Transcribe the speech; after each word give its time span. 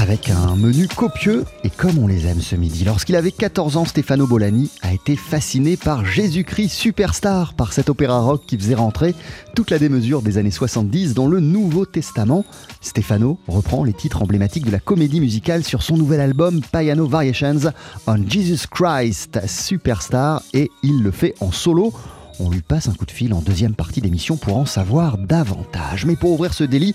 Avec 0.00 0.30
un 0.30 0.54
menu 0.54 0.86
copieux 0.86 1.44
et 1.64 1.70
comme 1.70 1.98
on 1.98 2.06
les 2.06 2.28
aime 2.28 2.40
ce 2.40 2.54
midi. 2.54 2.84
Lorsqu'il 2.84 3.16
avait 3.16 3.32
14 3.32 3.76
ans, 3.76 3.84
Stefano 3.84 4.28
Bolani 4.28 4.70
a 4.80 4.92
été 4.92 5.16
fasciné 5.16 5.76
par 5.76 6.06
Jésus-Christ 6.06 6.68
Superstar, 6.68 7.54
par 7.54 7.72
cet 7.72 7.90
opéra 7.90 8.20
rock 8.20 8.42
qui 8.46 8.56
faisait 8.56 8.76
rentrer 8.76 9.16
toute 9.56 9.70
la 9.70 9.80
démesure 9.80 10.22
des 10.22 10.38
années 10.38 10.52
70 10.52 11.14
dans 11.14 11.26
le 11.26 11.40
Nouveau 11.40 11.84
Testament. 11.84 12.44
Stefano 12.80 13.40
reprend 13.48 13.82
les 13.82 13.92
titres 13.92 14.22
emblématiques 14.22 14.66
de 14.66 14.70
la 14.70 14.78
comédie 14.78 15.20
musicale 15.20 15.64
sur 15.64 15.82
son 15.82 15.96
nouvel 15.96 16.20
album 16.20 16.60
Piano 16.72 17.04
Variations 17.04 17.72
on 18.06 18.24
Jesus 18.28 18.68
Christ 18.70 19.40
Superstar 19.48 20.42
et 20.54 20.70
il 20.84 21.02
le 21.02 21.10
fait 21.10 21.34
en 21.40 21.50
solo 21.50 21.92
on 22.40 22.50
lui 22.50 22.62
passe 22.62 22.88
un 22.88 22.94
coup 22.94 23.06
de 23.06 23.10
fil 23.10 23.34
en 23.34 23.40
deuxième 23.40 23.74
partie 23.74 24.00
d'émission 24.00 24.36
pour 24.36 24.56
en 24.56 24.66
savoir 24.66 25.18
davantage. 25.18 26.06
Mais 26.06 26.16
pour 26.16 26.32
ouvrir 26.32 26.54
ce 26.54 26.64
délit, 26.64 26.94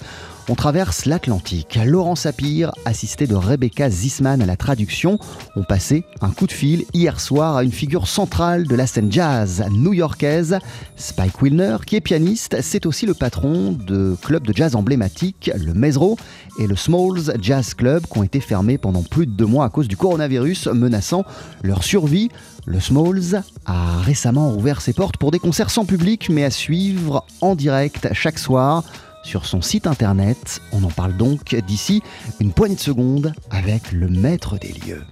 on 0.49 0.55
traverse 0.55 1.05
l'Atlantique. 1.05 1.79
Laurent 1.85 2.15
Sapir, 2.15 2.71
assisté 2.85 3.27
de 3.27 3.35
Rebecca 3.35 3.89
Zisman 3.89 4.41
à 4.41 4.45
la 4.45 4.57
traduction, 4.57 5.17
ont 5.55 5.63
passé 5.63 6.03
un 6.21 6.31
coup 6.31 6.47
de 6.47 6.51
fil 6.51 6.85
hier 6.93 7.19
soir 7.19 7.55
à 7.55 7.63
une 7.63 7.71
figure 7.71 8.07
centrale 8.07 8.67
de 8.67 8.75
la 8.75 8.85
scène 8.85 9.11
jazz 9.11 9.63
new-yorkaise, 9.71 10.59
Spike 10.97 11.41
Wilner, 11.41 11.77
qui 11.85 11.95
est 11.95 12.01
pianiste. 12.01 12.57
C'est 12.61 12.85
aussi 12.85 13.05
le 13.05 13.13
patron 13.13 13.71
de 13.71 14.17
clubs 14.21 14.45
de 14.45 14.53
jazz 14.53 14.75
emblématiques, 14.75 15.49
le 15.55 15.73
Mesro 15.73 16.17
et 16.59 16.67
le 16.67 16.75
Smalls 16.75 17.37
Jazz 17.41 17.73
Club, 17.73 18.03
qui 18.05 18.17
ont 18.17 18.23
été 18.23 18.41
fermés 18.41 18.77
pendant 18.77 19.03
plus 19.03 19.25
de 19.25 19.31
deux 19.31 19.45
mois 19.45 19.65
à 19.65 19.69
cause 19.69 19.87
du 19.87 19.97
coronavirus 19.97 20.67
menaçant 20.67 21.23
leur 21.63 21.83
survie. 21.83 22.29
Le 22.65 22.79
Smalls 22.79 23.43
a 23.65 23.97
récemment 23.99 24.53
ouvert 24.53 24.81
ses 24.81 24.93
portes 24.93 25.17
pour 25.17 25.31
des 25.31 25.39
concerts 25.39 25.69
sans 25.69 25.85
public, 25.85 26.29
mais 26.29 26.43
à 26.43 26.49
suivre 26.49 27.25
en 27.41 27.55
direct 27.55 28.07
chaque 28.13 28.39
soir 28.39 28.83
sur 29.23 29.45
son 29.45 29.61
site 29.61 29.87
internet. 29.87 30.61
On 30.71 30.83
en 30.83 30.91
parle 30.91 31.17
donc 31.17 31.55
d'ici 31.55 32.01
une 32.39 32.53
poignée 32.53 32.75
de 32.75 32.79
secondes 32.79 33.33
avec 33.49 33.91
le 33.91 34.07
maître 34.07 34.57
des 34.57 34.73
lieux. 34.73 35.03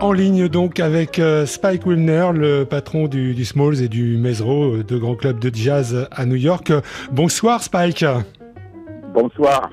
En 0.00 0.12
ligne 0.12 0.48
donc 0.48 0.80
avec 0.80 1.18
euh, 1.18 1.46
Spike 1.46 1.86
Wilner, 1.86 2.30
le 2.34 2.64
patron 2.64 3.06
du, 3.06 3.34
du 3.34 3.44
Smalls 3.44 3.82
et 3.82 3.88
du 3.88 4.16
Mesro, 4.16 4.74
euh, 4.74 4.82
deux 4.82 4.98
grands 4.98 5.14
clubs 5.14 5.38
de 5.38 5.54
jazz 5.54 6.08
à 6.10 6.26
New 6.26 6.36
York. 6.36 6.72
Bonsoir 7.12 7.62
Spike. 7.62 8.04
Bonsoir. 9.12 9.70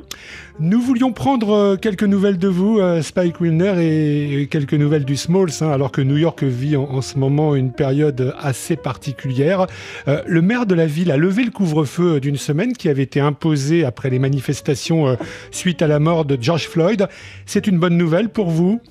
Nous 0.59 0.81
voulions 0.81 1.13
prendre 1.13 1.51
euh, 1.51 1.75
quelques 1.77 2.03
nouvelles 2.03 2.37
de 2.37 2.47
vous, 2.47 2.79
Spike 3.01 3.39
Wilner, 3.39 3.75
et 3.79 4.41
et 4.41 4.47
quelques 4.47 4.73
nouvelles 4.73 5.05
du 5.05 5.15
Smalls, 5.15 5.51
hein, 5.61 5.69
alors 5.69 5.91
que 5.91 6.01
New 6.01 6.17
York 6.17 6.43
vit 6.43 6.75
en, 6.75 6.83
en 6.83 7.01
ce 7.01 7.17
moment 7.17 7.55
une 7.55 7.71
période 7.71 8.35
assez 8.39 8.75
particulière. 8.75 9.67
Euh, 10.07 10.21
le 10.27 10.41
maire 10.41 10.65
de 10.65 10.75
la 10.75 10.87
ville 10.87 11.11
a 11.11 11.17
levé 11.17 11.43
le 11.43 11.51
couvre-feu 11.51 12.19
d'une 12.19 12.37
semaine 12.37 12.73
qui 12.73 12.89
avait 12.89 13.03
été 13.03 13.19
imposé 13.19 13.85
après 13.85 14.09
les 14.09 14.19
manifestations 14.19 15.07
euh, 15.07 15.15
suite 15.51 15.81
à 15.81 15.87
la 15.87 15.99
mort 15.99 16.25
de 16.25 16.37
George 16.39 16.67
Floyd. 16.67 17.07
C'est 17.45 17.67
une 17.67 17.79
bonne 17.79 17.97
nouvelle 17.97 18.29
pour 18.29 18.49
vous? 18.49 18.81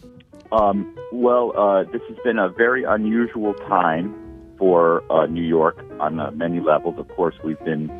Um, 0.56 0.86
well, 1.12 1.52
uh, 1.56 1.84
this 1.92 2.00
has 2.08 2.16
been 2.24 2.38
a 2.38 2.48
very 2.48 2.84
unusual 2.84 3.54
time 3.68 4.14
for 4.58 5.02
uh, 5.10 5.26
New 5.26 5.42
York 5.42 5.76
on 6.00 6.18
uh, 6.18 6.30
many 6.34 6.60
levels. 6.60 6.94
Of 6.98 7.08
course, 7.14 7.34
we've 7.44 7.62
been. 7.64 7.90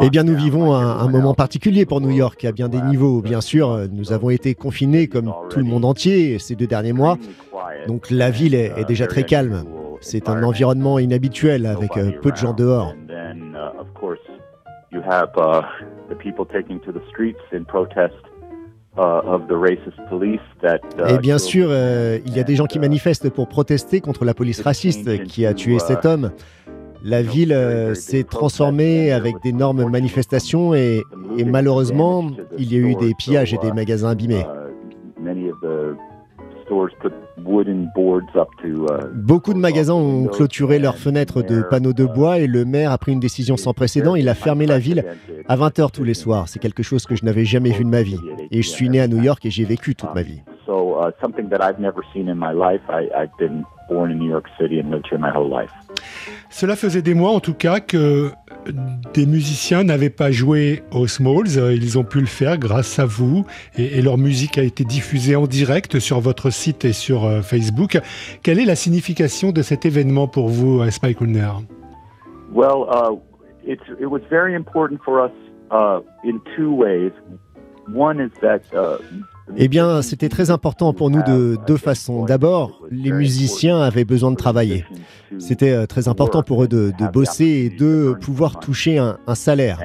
Eh 0.00 0.08
bien, 0.08 0.24
nous 0.24 0.34
vivons 0.34 0.72
un, 0.72 0.98
un 0.98 1.08
moment 1.08 1.34
particulier 1.34 1.84
pour 1.84 2.00
New 2.00 2.10
York 2.10 2.42
à 2.44 2.52
bien 2.52 2.68
des 2.68 2.80
niveaux. 2.80 3.20
Bien 3.20 3.40
sûr, 3.42 3.86
nous 3.92 4.12
avons 4.12 4.30
été 4.30 4.54
confinés 4.54 5.08
comme 5.08 5.32
tout 5.50 5.58
le 5.58 5.64
monde 5.64 5.84
entier 5.84 6.38
ces 6.38 6.54
deux 6.54 6.66
derniers 6.66 6.94
mois. 6.94 7.18
Donc 7.86 8.10
la 8.10 8.30
ville 8.30 8.54
est, 8.54 8.72
est 8.76 8.84
déjà 8.84 9.06
très 9.06 9.24
calme. 9.24 9.64
C'est 10.00 10.30
un 10.30 10.42
environnement 10.42 10.98
inhabituel 10.98 11.66
avec 11.66 11.96
euh, 11.98 12.12
peu 12.22 12.30
de 12.30 12.36
gens 12.36 12.54
dehors. 12.54 12.94
Uh, 13.10 14.16
you 14.90 15.02
have 15.02 15.30
uh, 15.36 15.62
the 16.08 16.14
people 16.14 16.46
taking 16.46 16.80
to 16.80 16.92
the 16.92 17.02
streets 17.10 17.38
in 17.52 17.64
protest 17.64 18.14
Et 21.08 21.18
bien 21.18 21.38
sûr, 21.38 21.68
euh, 21.70 22.18
il 22.26 22.36
y 22.36 22.40
a 22.40 22.42
des 22.42 22.56
gens 22.56 22.66
qui 22.66 22.78
uh, 22.78 22.80
manifestent 22.80 23.30
pour 23.30 23.48
protester 23.48 24.00
contre 24.00 24.24
la 24.24 24.34
police 24.34 24.60
raciste 24.60 25.22
qui 25.24 25.46
a 25.46 25.54
tué 25.54 25.78
cet 25.78 26.04
homme. 26.04 26.32
La 27.02 27.22
ville 27.22 27.52
euh, 27.52 27.94
s'est 27.94 28.24
transformée 28.24 29.10
avec 29.12 29.36
d'énormes 29.42 29.88
manifestations 29.88 30.74
et, 30.74 31.02
et 31.38 31.44
malheureusement, 31.44 32.30
il 32.58 32.72
y 32.72 32.76
a 32.76 32.78
eu 32.78 32.94
des 32.94 33.14
pillages 33.14 33.54
et 33.54 33.58
des 33.58 33.72
magasins 33.72 34.10
abîmés. 34.10 34.44
Beaucoup 39.14 39.54
de 39.54 39.58
magasins 39.58 39.94
ont 39.94 40.26
clôturé 40.26 40.78
leurs 40.78 40.96
fenêtres 40.96 41.42
de 41.42 41.62
panneaux 41.62 41.92
de 41.92 42.04
bois 42.04 42.38
et 42.38 42.46
le 42.46 42.64
maire 42.64 42.92
a 42.92 42.98
pris 42.98 43.12
une 43.12 43.20
décision 43.20 43.56
sans 43.56 43.74
précédent. 43.74 44.14
Il 44.14 44.28
a 44.28 44.34
fermé 44.34 44.66
la 44.66 44.78
ville 44.78 45.04
à 45.48 45.56
20h 45.56 45.90
tous 45.92 46.04
les 46.04 46.14
soirs. 46.14 46.48
C'est 46.48 46.58
quelque 46.58 46.82
chose 46.82 47.06
que 47.06 47.16
je 47.16 47.24
n'avais 47.24 47.44
jamais 47.44 47.70
vu 47.70 47.84
de 47.84 47.90
ma 47.90 48.02
vie. 48.02 48.18
Et 48.50 48.62
je 48.62 48.68
suis 48.68 48.88
né 48.88 49.00
à 49.00 49.08
New 49.08 49.22
York 49.22 49.44
et 49.46 49.50
j'y 49.50 49.62
ai 49.62 49.66
vécu 49.66 49.94
toute 49.94 50.14
ma 50.14 50.22
vie. 50.22 50.42
So 50.66 51.00
uh, 51.00 51.10
something 51.20 51.48
that 51.48 51.60
I've 51.60 51.80
never 51.80 52.02
seen 52.12 52.28
in 52.28 52.36
my 52.36 52.52
life. 52.52 52.82
I, 52.88 53.08
I've 53.16 53.36
been 53.38 53.64
born 53.88 54.12
in 54.12 54.18
New 54.18 54.30
York 54.30 54.46
City 54.56 54.78
and 54.78 54.90
lived 54.90 55.06
here 55.10 55.18
my 55.18 55.30
whole 55.34 55.48
life. 55.50 55.72
Cela 56.50 56.76
faisait 56.76 57.02
des 57.02 57.14
mois 57.14 57.30
en 57.30 57.40
tout 57.40 57.54
cas 57.54 57.80
que 57.80 58.30
des 59.14 59.26
musiciens 59.26 59.84
n'avaient 59.84 60.10
pas 60.10 60.30
joué 60.30 60.82
aux 60.92 61.06
Smalls. 61.06 61.72
Ils 61.72 61.98
ont 61.98 62.04
pu 62.04 62.20
le 62.20 62.26
faire 62.26 62.58
grâce 62.58 62.98
à 62.98 63.04
vous 63.04 63.44
et, 63.76 64.00
leur 64.02 64.18
musique 64.18 64.58
a 64.58 64.62
été 64.62 64.84
diffusée 64.84 65.36
en 65.36 65.46
direct 65.46 65.98
sur 65.98 66.20
votre 66.20 66.50
site 66.50 66.84
et 66.84 66.92
sur 66.92 67.24
euh, 67.24 67.42
Facebook. 67.42 67.98
Quelle 68.42 68.58
est 68.58 68.64
la 68.64 68.76
signification 68.76 69.52
de 69.52 69.62
cet 69.62 69.84
événement 69.84 70.26
pour 70.26 70.48
vous, 70.48 70.80
euh, 70.80 70.90
Spike 70.90 71.20
Wilner 71.20 71.50
Well, 72.52 72.86
uh, 72.90 73.16
it 73.64 73.80
was 74.00 74.20
very 74.30 74.54
important 74.54 75.00
for 75.04 75.24
us 75.24 75.32
uh, 75.70 76.00
in 76.24 76.40
two 76.56 76.72
ways. 76.74 77.12
One 77.92 78.20
is 78.20 78.30
that 78.40 78.62
uh, 78.72 78.98
Eh 79.56 79.68
bien, 79.68 80.02
c'était 80.02 80.28
très 80.28 80.50
important 80.50 80.92
pour 80.92 81.10
nous 81.10 81.22
de 81.22 81.58
deux 81.66 81.76
façons. 81.76 82.24
D'abord, 82.24 82.80
les 82.90 83.12
musiciens 83.12 83.80
avaient 83.80 84.04
besoin 84.04 84.30
de 84.30 84.36
travailler. 84.36 84.84
C'était 85.38 85.72
euh, 85.72 85.86
très 85.86 86.08
important 86.08 86.42
pour 86.42 86.64
eux 86.64 86.68
de, 86.68 86.92
bosser 87.12 87.44
et 87.44 87.70
de 87.70 88.14
pouvoir 88.20 88.58
toucher 88.58 88.98
un, 88.98 89.18
un 89.26 89.34
salaire. 89.34 89.80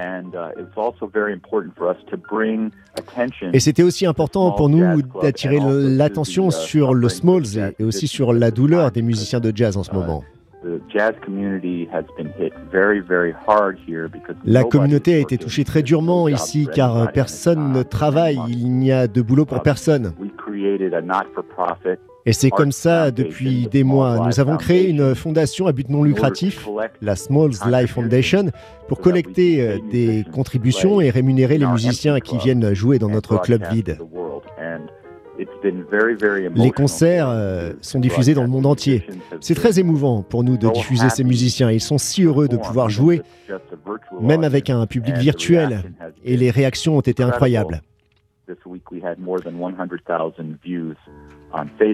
Et 3.54 3.60
c'était 3.60 3.84
aussi 3.84 4.06
important 4.06 4.52
pour 4.52 4.70
nous 4.70 5.02
d'attirer 5.22 5.60
l'attention 5.62 6.52
sur 6.52 6.94
le 6.94 7.10
Smalls 7.10 7.74
et 7.80 7.84
aussi 7.84 8.08
sur 8.08 8.34
la 8.34 8.52
douleur 8.52 8.92
des 8.92 9.02
musiciens 9.02 9.40
de 9.40 9.52
jazz 9.56 9.78
en 9.78 9.84
ce 9.84 9.92
moment. 9.92 10.24
The 10.66 10.82
jazz 10.92 11.14
community 11.24 11.88
has 11.94 12.06
been 12.18 12.34
hit 12.40 12.52
very, 12.72 13.00
very 13.00 13.36
hard 13.46 13.78
here 13.88 14.08
because 14.08 14.36
La 14.46 14.64
communauté 14.64 15.14
a 15.14 15.20
été 15.20 15.38
touchée 15.38 15.64
très 15.64 15.84
durement 15.84 16.28
ici 16.28 16.68
car 16.74 16.98
euh, 16.98 17.06
personne 17.06 17.72
ne 17.72 17.84
travaille, 17.84 18.40
il 18.50 18.72
n'y 18.72 18.92
a 18.92 19.08
de 19.08 19.22
boulot 19.22 19.46
pour 19.46 19.62
personne. 19.62 20.14
We 20.20 20.32
created 20.36 20.96
a 20.96 21.02
not-for-profit 21.02 22.00
Et 22.26 22.34
c'est 22.34 22.50
comme 22.50 22.72
ça 22.72 23.12
depuis 23.12 23.68
des 23.68 23.84
mois. 23.84 24.26
Nous 24.26 24.40
avons 24.40 24.58
créé 24.58 24.90
une 24.90 25.14
fondation 25.14 25.68
à 25.68 25.72
but 25.72 25.88
non 25.88 26.04
lucratif, 26.04 26.68
la 27.00 27.16
Smalls 27.16 27.54
Life 27.70 27.94
Foundation, 27.94 28.46
pour 28.88 29.00
collecter 29.00 29.62
euh, 29.62 29.78
des 29.92 30.26
contributions 30.34 31.00
et 31.00 31.12
rémunérer 31.12 31.60
les 31.60 31.68
musiciens 31.68 32.20
qui 32.20 32.38
viennent 32.38 32.74
jouer 32.74 32.98
dans 32.98 33.10
notre 33.10 33.40
club 33.40 33.64
vide. 33.72 34.00
Les 36.56 36.72
concerts 36.72 37.30
euh, 37.30 37.74
sont 37.82 38.00
diffusés 38.00 38.34
dans 38.34 38.44
le 38.44 38.48
monde 38.48 38.66
entier. 38.66 39.06
C'est 39.42 39.56
très 39.56 39.80
émouvant 39.80 40.22
pour 40.22 40.44
nous 40.44 40.58
de 40.58 40.70
diffuser 40.70 41.10
ces 41.10 41.24
musiciens. 41.24 41.72
Ils 41.72 41.82
sont 41.82 41.98
si 41.98 42.24
heureux 42.24 42.48
de 42.48 42.58
pouvoir 42.58 42.90
jouer, 42.90 43.22
même 44.22 44.44
avec 44.44 44.70
un 44.70 44.86
public 44.86 45.16
virtuel, 45.18 45.84
et 46.24 46.38
les 46.38 46.52
réactions 46.52 46.98
ont 46.98 47.02
été 47.02 47.24
incroyables. 47.24 47.82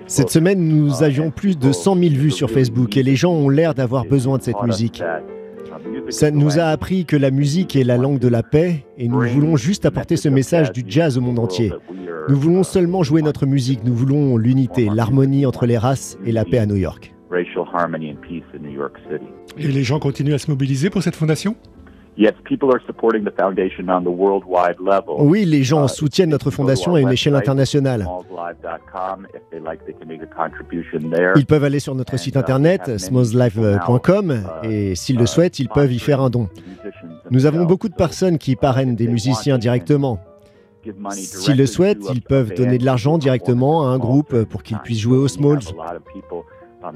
Cette 0.07 0.29
semaine, 0.29 0.67
nous 0.67 1.03
avions 1.03 1.31
plus 1.31 1.57
de 1.57 1.71
100 1.71 1.95
000 1.95 2.09
vues 2.15 2.31
sur 2.31 2.49
Facebook 2.49 2.97
et 2.97 3.03
les 3.03 3.15
gens 3.15 3.31
ont 3.31 3.49
l'air 3.49 3.73
d'avoir 3.73 4.05
besoin 4.05 4.37
de 4.37 4.43
cette 4.43 4.61
musique. 4.63 5.01
Ça 6.09 6.31
nous 6.31 6.59
a 6.59 6.63
appris 6.65 7.05
que 7.05 7.15
la 7.15 7.31
musique 7.31 7.75
est 7.75 7.83
la 7.83 7.97
langue 7.97 8.19
de 8.19 8.27
la 8.27 8.43
paix 8.43 8.85
et 8.97 9.07
nous 9.07 9.21
voulons 9.21 9.55
juste 9.55 9.85
apporter 9.85 10.17
ce 10.17 10.29
message 10.29 10.71
du 10.71 10.83
jazz 10.85 11.17
au 11.17 11.21
monde 11.21 11.39
entier. 11.39 11.71
Nous 12.29 12.37
voulons 12.37 12.63
seulement 12.63 13.03
jouer 13.03 13.21
notre 13.21 13.45
musique, 13.45 13.83
nous 13.83 13.95
voulons 13.95 14.37
l'unité, 14.37 14.89
l'harmonie 14.93 15.45
entre 15.45 15.65
les 15.65 15.77
races 15.77 16.17
et 16.25 16.31
la 16.31 16.45
paix 16.45 16.59
à 16.59 16.65
New 16.65 16.75
York. 16.75 17.13
Et 19.57 19.67
les 19.67 19.83
gens 19.83 19.99
continuent 19.99 20.33
à 20.33 20.37
se 20.37 20.51
mobiliser 20.51 20.89
pour 20.89 21.01
cette 21.01 21.15
fondation? 21.15 21.55
Oui, 25.17 25.45
les 25.45 25.63
gens 25.63 25.85
uh, 25.85 25.89
soutiennent 25.89 26.29
notre 26.29 26.51
fondation 26.51 26.93
à 26.95 27.01
une 27.01 27.11
échelle 27.11 27.35
internationale. 27.35 28.05
Ils 31.35 31.45
peuvent 31.45 31.63
aller 31.63 31.79
sur 31.79 31.95
notre 31.95 32.17
site 32.17 32.35
uh, 32.35 32.39
internet 32.39 32.99
smallslife.com 32.99 34.31
uh, 34.31 34.67
et 34.67 34.95
s'ils 34.95 35.17
le 35.17 35.25
souhaitent, 35.25 35.59
ils 35.59 35.69
peuvent 35.69 35.91
y 35.91 35.99
faire 35.99 36.21
un 36.21 36.29
don. 36.29 36.47
Nous 37.31 37.45
avons 37.45 37.65
beaucoup 37.65 37.89
de 37.89 37.95
personnes 37.95 38.37
qui 38.37 38.55
parrainent 38.55 38.95
des 38.95 39.07
musiciens 39.07 39.57
directement. 39.57 40.19
S'ils 41.09 41.57
le 41.57 41.65
souhaitent, 41.65 42.03
ils 42.13 42.21
peuvent 42.21 42.53
donner 42.53 42.77
de 42.77 42.85
l'argent 42.85 43.17
directement 43.17 43.87
à 43.87 43.91
un 43.91 43.97
groupe 43.97 44.43
pour 44.43 44.61
qu'ils 44.63 44.79
puissent 44.79 44.99
jouer 44.99 45.17
aux 45.17 45.27
Smalls. 45.27 45.61
Uh, 46.83 46.87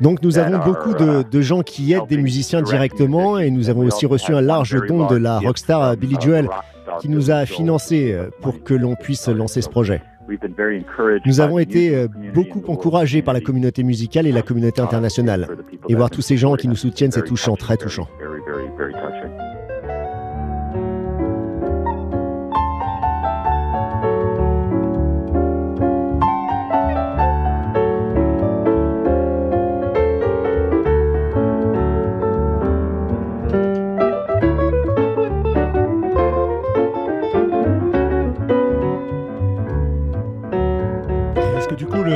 Donc 0.00 0.22
nous 0.22 0.38
avons 0.38 0.58
beaucoup 0.64 0.94
de, 0.94 1.38
uh, 1.38 1.42
gens 1.42 1.62
qui 1.62 1.92
aident 1.92 2.06
des 2.08 2.18
musiciens 2.18 2.62
directement 2.62 3.38
et 3.38 3.50
nous 3.50 3.68
avons 3.68 3.82
aussi 3.82 4.06
reçu 4.06 4.32
un 4.32 4.40
large 4.40 4.76
don 4.86 5.06
de 5.06 5.16
la 5.16 5.40
rockstar 5.40 5.96
Billy 5.96 6.16
Joel 6.20 6.48
qui 7.00 7.08
nous 7.08 7.30
a 7.30 7.46
financé 7.46 8.12
euh, 8.12 8.30
pour 8.42 8.62
que 8.62 8.74
l'on 8.74 8.94
puisse 8.94 9.28
lancer 9.28 9.62
ce 9.62 9.68
projet. 9.68 10.02
Nous 11.26 11.40
avons 11.40 11.58
été 11.58 11.94
euh, 11.94 12.08
beaucoup 12.34 12.62
encouragés 12.68 13.22
par 13.22 13.34
la 13.34 13.40
communauté 13.40 13.82
musicale 13.82 14.26
et 14.26 14.32
la 14.32 14.42
communauté 14.42 14.80
internationale. 14.80 15.48
Et 15.88 15.94
voir 15.94 16.10
tous 16.10 16.22
ces 16.22 16.36
gens 16.36 16.54
qui 16.54 16.68
nous 16.68 16.76
soutiennent, 16.76 17.10
c'est 17.10 17.24
touchant, 17.24 17.56
très 17.56 17.76
touchant. 17.76 18.06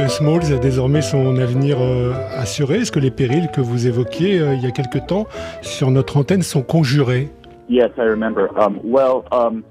Smalls 0.09 0.53
a 0.53 0.59
désormais 0.59 1.03
son 1.03 1.37
avenir 1.37 1.77
euh, 1.81 2.13
assuré 2.37 2.79
Est-ce 2.79 2.93
que 2.93 2.99
les 2.99 3.11
périls 3.11 3.49
que 3.53 3.61
vous 3.61 3.87
évoquiez 3.87 4.41
euh, 4.41 4.55
il 4.55 4.63
y 4.63 4.67
a 4.67 4.71
quelque 4.71 4.99
temps 4.99 5.27
sur 5.63 5.91
notre 5.91 6.17
antenne 6.17 6.43
sont 6.43 6.63
conjurés? 6.63 7.31
Yes, 7.69 7.91
I 7.97 8.03
remember. 8.03 8.49
Um, 8.59 8.79
well, 8.85 9.25
um, 9.33 9.63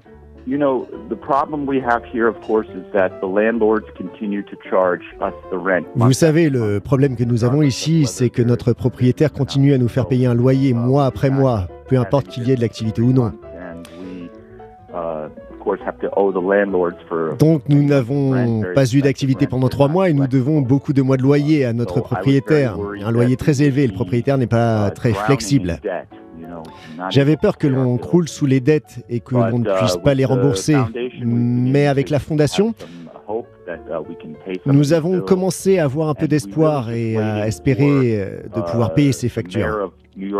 you 0.46 0.58
know, 0.58 0.86
the 1.08 1.16
problem 1.16 1.66
we 1.66 1.80
have 1.80 2.02
here, 2.12 2.26
of 2.26 2.40
course, 2.40 2.66
is 2.68 2.84
that 2.92 3.20
the 3.20 3.26
landlords 3.26 3.86
continue 3.96 4.42
to 4.42 4.56
charge 4.68 5.02
us 5.20 5.34
the 5.50 5.58
rent. 5.58 5.86
Vous 5.94 6.12
savez, 6.12 6.50
le 6.50 6.80
problème 6.80 7.16
que 7.16 7.24
nous 7.24 7.44
avons 7.44 7.62
ici, 7.62 8.06
c'est 8.06 8.30
que 8.30 8.42
notre 8.42 8.72
propriétaire 8.72 9.32
continue 9.32 9.74
à 9.74 9.78
nous 9.78 9.88
faire 9.88 10.06
payer 10.06 10.26
un 10.26 10.34
loyer 10.34 10.72
mois 10.72 11.06
après 11.06 11.30
mois, 11.30 11.68
peu 11.88 11.98
importe 11.98 12.28
qu'il 12.28 12.48
y 12.48 12.52
ait 12.52 12.56
de 12.56 12.62
l'activité 12.62 13.02
ou 13.02 13.12
non. 13.12 13.32
Donc 17.38 17.62
nous 17.68 17.82
n'avons 17.82 18.62
pas 18.74 18.84
eu 18.92 19.00
d'activité 19.00 19.46
pendant 19.46 19.68
trois 19.68 19.88
mois 19.88 20.08
et 20.10 20.12
nous 20.12 20.26
devons 20.26 20.60
beaucoup 20.60 20.92
de 20.92 21.02
mois 21.02 21.16
de 21.16 21.22
loyer 21.22 21.64
à 21.64 21.72
notre 21.72 22.00
propriétaire. 22.00 22.76
Un 23.02 23.10
loyer 23.10 23.36
très 23.36 23.62
élevé, 23.62 23.86
le 23.86 23.92
propriétaire 23.92 24.38
n'est 24.38 24.46
pas 24.46 24.90
très 24.90 25.12
flexible. 25.12 25.80
J'avais 27.10 27.36
peur 27.36 27.58
que 27.58 27.66
l'on 27.66 27.96
croule 27.98 28.28
sous 28.28 28.46
les 28.46 28.60
dettes 28.60 29.04
et 29.08 29.20
que 29.20 29.34
l'on 29.34 29.58
ne 29.58 29.78
puisse 29.78 29.96
pas 29.96 30.14
les 30.14 30.24
rembourser. 30.24 30.76
Mais 31.24 31.86
avec 31.86 32.10
la 32.10 32.18
fondation, 32.18 32.74
nous 34.66 34.92
avons 34.92 35.20
commencé 35.20 35.78
à 35.78 35.84
avoir 35.84 36.08
un 36.08 36.14
peu 36.14 36.28
d'espoir 36.28 36.90
et 36.90 37.16
à 37.16 37.46
espérer 37.46 38.28
de 38.54 38.60
pouvoir 38.60 38.94
payer 38.94 39.12
ces 39.12 39.28
factures. 39.28 39.92
Nous 40.16 40.30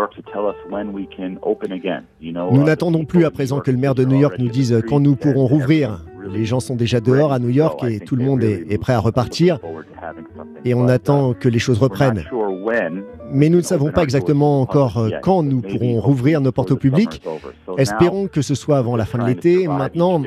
n'attendons 2.64 3.04
plus 3.04 3.24
à 3.24 3.30
présent 3.30 3.60
que 3.60 3.70
le 3.70 3.76
maire 3.76 3.94
de 3.94 4.04
New 4.04 4.18
York 4.18 4.34
nous 4.38 4.48
dise 4.48 4.82
quand 4.88 5.00
nous 5.00 5.16
pourrons 5.16 5.46
rouvrir. 5.46 6.04
Les 6.32 6.44
gens 6.44 6.60
sont 6.60 6.76
déjà 6.76 7.00
dehors 7.00 7.32
à 7.32 7.38
New 7.38 7.50
York 7.50 7.84
et 7.84 8.00
tout 8.00 8.16
le 8.16 8.24
monde 8.24 8.42
est, 8.42 8.78
prêt 8.78 8.94
à 8.94 9.00
repartir. 9.00 9.58
Et 10.64 10.74
on 10.74 10.88
attend 10.88 11.34
que 11.34 11.48
les 11.48 11.58
choses 11.58 11.78
reprennent. 11.78 12.24
Mais 13.30 13.48
nous 13.48 13.58
ne 13.58 13.62
savons 13.62 13.90
pas 13.90 14.02
exactement 14.02 14.60
encore 14.60 14.98
euh, 14.98 15.10
quand 15.22 15.42
nous 15.42 15.60
pourrons 15.60 16.00
rouvrir 16.00 16.40
nos 16.40 16.52
portes 16.52 16.70
au 16.70 16.76
public. 16.76 17.22
Espérons 17.78 18.28
que 18.28 18.42
ce 18.42 18.54
soit 18.54 18.78
avant 18.78 18.96
la 18.96 19.04
fin 19.04 19.18
de 19.18 19.26
l'été. 19.26 19.66
Maintenant, 19.66 20.22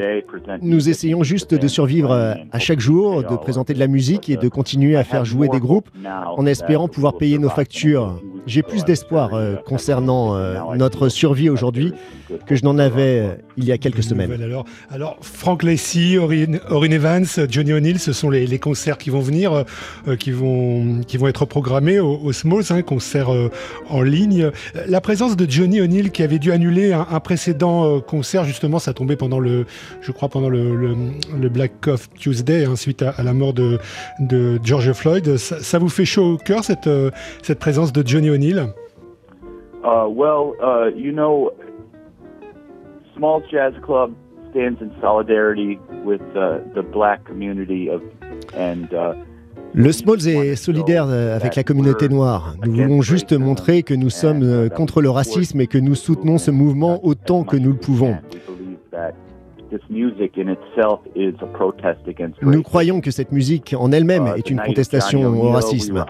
nous 0.62 0.89
essayons 0.89 1.24
juste 1.24 1.53
de 1.53 1.68
survivre 1.68 2.12
euh, 2.12 2.33
à 2.51 2.59
chaque 2.59 2.79
jour, 2.79 3.24
de 3.24 3.35
présenter 3.35 3.74
de 3.74 3.79
la 3.79 3.88
musique 3.88 4.29
et 4.29 4.38
de 4.38 4.50
continuer 4.50 4.95
à 4.95 5.03
faire 5.03 5.25
jouer 5.25 5.47
des 5.47 5.59
groupes 5.59 5.89
en 6.38 6.45
espérant 6.45 6.88
pouvoir 6.88 7.18
payer 7.18 7.38
nos 7.38 7.50
factures. 7.50 8.21
J'ai 8.45 8.63
plus 8.63 8.83
d'espoir 8.85 9.33
euh, 9.33 9.56
concernant 9.65 10.38
notre 10.75 11.09
survie 11.09 11.50
aujourd'hui 11.50 11.94
que 12.45 12.56
je 12.56 12.63
n'en 12.63 12.77
avais 12.77 13.38
il 13.57 13.65
y 13.65 13.71
a 13.71 13.77
quelques 13.77 14.03
semaines. 14.03 14.31
Alors, 14.41 14.65
alors 14.89 15.18
Frank 15.21 15.63
Lacey, 15.63 16.18
Orin, 16.18 16.91
Evans, 16.91 17.25
Johnny 17.50 17.73
O'Neill, 17.73 18.00
ce 18.00 18.13
sont 18.13 18.30
les, 18.30 18.59
concerts 18.59 18.97
qui 18.97 19.09
vont 19.09 19.19
venir, 19.19 19.65
qui, 20.19 20.31
vont, 20.31 21.01
qui 21.07 21.17
vont 21.17 21.27
être 21.27 21.45
programmés 21.45 21.99
au, 21.99 22.31
Smalls, 22.31 22.63
hein, 22.69 22.81
concert 22.81 23.33
euh, 23.33 23.49
en 23.89 24.01
ligne. 24.01 24.51
La 24.87 25.01
présence 25.01 25.35
de 25.35 25.49
Johnny 25.49 25.81
O'Neill 25.81 26.11
qui 26.11 26.23
avait 26.23 26.39
dû 26.39 26.51
annuler 26.51 26.94
un, 26.94 27.19
précédent 27.19 27.85
euh, 27.85 27.99
concert, 27.99 28.44
justement, 28.44 28.80
ça 28.80 28.94
tombait 28.94 29.15
pendant 29.15 29.39
le, 29.39 29.65
je 30.01 30.11
crois, 30.11 30.30
pendant 30.30 30.49
le, 30.49 30.75
le, 30.75 31.49
Black 31.49 31.80
Coffee 31.81 32.09
Tuesday, 32.15 32.65
hein, 32.65 32.75
suite 32.75 33.01
à, 33.01 33.23
la 33.23 33.33
mort 33.33 33.53
de, 33.53 33.80
de 34.19 34.59
George 34.63 34.92
Floyd. 34.94 35.37
Ça, 35.37 35.80
vous 35.80 35.89
fait 35.89 36.06
chaud 36.06 36.33
au 36.33 36.37
cœur, 36.37 36.63
cette, 36.63 36.87
euh, 36.87 37.11
cette 37.42 37.59
présence 37.59 37.94
de 37.94 38.06
Johnny 38.06 38.30
O'Neill? 38.30 38.73
Uh, 39.83 40.07
Well, 40.09 40.53
uh, 40.61 40.87
you 40.95 41.11
know, 41.11 41.51
Small 43.15 43.42
Jazz 43.49 43.73
Club 43.83 44.15
stands 44.51 44.81
in 44.81 44.94
solidarity 45.01 45.80
with 46.03 46.21
uh, 46.35 46.59
the 46.73 46.83
black 46.83 47.25
community 47.25 47.89
of, 47.89 48.01
and 48.53 48.94
uh, 48.94 49.13
le 49.74 49.92
Smalls 49.92 50.28
est 50.28 50.56
solidaire 50.56 51.06
euh, 51.07 51.36
avec 51.36 51.56
la 51.56 51.64
communauté 51.64 52.09
noire. 52.09 52.56
Nous 52.66 52.74
voulons 52.74 53.02
juste 53.02 53.33
montrer 53.33 53.83
que 53.83 53.94
nous 53.94 54.09
sommes 54.09 54.44
euh, 54.44 54.69
contre 54.69 55.02
le 55.02 55.09
racisme 55.09 55.62
et 55.62 55.68
que 55.68 55.78
nous 55.78 55.95
soutenons 55.95 56.38
ce 56.38 56.52
mouvement 56.52 57.06
autant 57.06 57.44
que 57.44 57.57
nous 57.57 57.71
le 57.71 57.78
pouvons. 57.78 58.18
Nous 62.42 62.64
croyons 62.64 63.02
que 63.02 63.12
cette 63.12 63.31
musique 63.31 63.76
en 63.78 63.92
elle-même 63.92 64.33
est 64.36 64.50
une 64.50 64.59
contestation 64.59 65.26
au 65.26 65.50
racisme. 65.50 66.06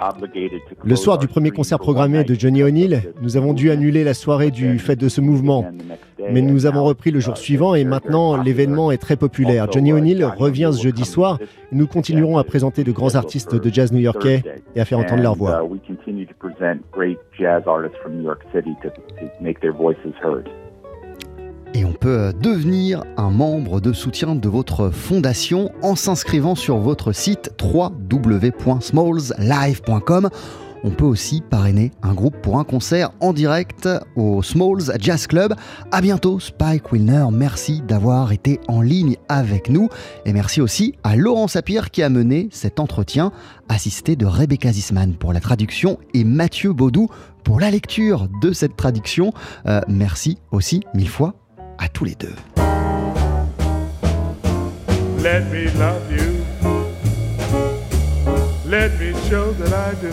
Le 0.84 0.96
soir 0.96 1.18
du 1.18 1.28
premier 1.28 1.52
concert 1.52 1.80
programmé 1.80 2.24
de 2.24 2.34
Johnny 2.34 2.64
O'Neill, 2.64 3.14
nous 3.22 3.38
avons 3.38 3.54
dû 3.54 3.72
annuler 3.72 4.04
la 4.04 4.14
soirée 4.14 4.52
du 4.52 4.80
fait 4.80 4.96
de 4.96 5.10
ce 5.10 5.22
mouvement. 5.22 5.66
Mais 6.32 6.42
nous 6.42 6.66
avons 6.66 6.84
repris 6.84 7.12
le 7.12 7.20
jour 7.20 7.38
suivant 7.38 7.76
et 7.76 7.84
maintenant 7.84 8.42
l'événement 8.42 8.92
est 8.92 8.98
très 8.98 9.16
populaire. 9.16 9.72
Johnny 9.72 9.94
O'Neill 9.94 10.24
revient 10.38 10.72
ce 10.74 10.82
jeudi 10.82 11.06
soir. 11.06 11.40
Nous 11.72 11.88
continuerons 11.88 12.38
à 12.38 12.44
présenter 12.44 12.84
de 12.84 12.92
grands 12.92 13.16
artistes 13.16 13.56
de 13.56 13.74
jazz 13.74 13.92
new-yorkais 13.92 14.44
et 14.76 14.80
à 14.80 14.86
faire 14.86 15.00
entendre 15.00 15.24
leur 15.24 15.36
voix. 15.36 15.62
Et 21.74 21.83
on 21.86 21.93
peut 21.93 22.19
euh, 22.19 22.31
devenir 22.31 23.03
un 23.17 23.29
membre 23.29 23.81
de 23.81 23.93
soutien 23.93 24.36
de 24.36 24.50
votre 24.50 24.89
fondation 24.89 25.71
en 25.81 25.95
s'inscrivant 25.95 26.55
sur 26.55 26.77
votre 26.77 27.12
site 27.12 27.51
www.smallslive.com 27.62 30.29
on 30.83 30.91
peut 30.91 31.05
aussi 31.05 31.41
parrainer 31.41 31.91
un 32.01 32.13
groupe 32.13 32.38
pour 32.41 32.59
un 32.59 32.63
concert 32.63 33.12
en 33.19 33.33
direct 33.33 33.89
au 34.15 34.43
Smalls 34.43 34.93
Jazz 35.00 35.27
Club. 35.27 35.55
À 35.91 36.01
bientôt, 36.01 36.39
Spike 36.39 36.91
Wilner. 36.91 37.25
Merci 37.31 37.81
d'avoir 37.81 38.31
été 38.31 38.59
en 38.67 38.81
ligne 38.81 39.15
avec 39.27 39.69
nous. 39.69 39.89
Et 40.25 40.33
merci 40.33 40.62
aussi 40.62 40.95
à 41.03 41.15
Laurent 41.15 41.47
Sapir 41.47 41.91
qui 41.91 42.03
a 42.03 42.09
mené 42.09 42.50
cet 42.51 42.79
entretien, 42.79 43.31
assisté 43.69 44.15
de 44.15 44.25
Rebecca 44.25 44.71
Zisman 44.71 45.15
pour 45.15 45.33
la 45.33 45.39
traduction 45.39 45.97
et 46.13 46.24
Mathieu 46.24 46.74
Baudou 46.74 47.09
pour 47.43 47.59
la 47.59 47.71
lecture 47.71 48.27
de 48.41 48.51
cette 48.51 48.75
traduction. 48.75 49.33
Euh, 49.65 49.81
merci 49.88 50.38
aussi 50.51 50.83
mille 50.93 51.09
fois 51.09 51.36
à 51.77 51.88
tous 51.89 52.05
les 52.05 52.15
deux. 52.15 52.36
Let 55.22 55.46
me 55.51 55.69
love 55.77 56.12
you. 56.12 56.46
Let 58.65 59.00
me 59.00 59.13
show 59.29 59.51
that 59.53 59.74
I 59.74 59.93
do. 60.01 60.12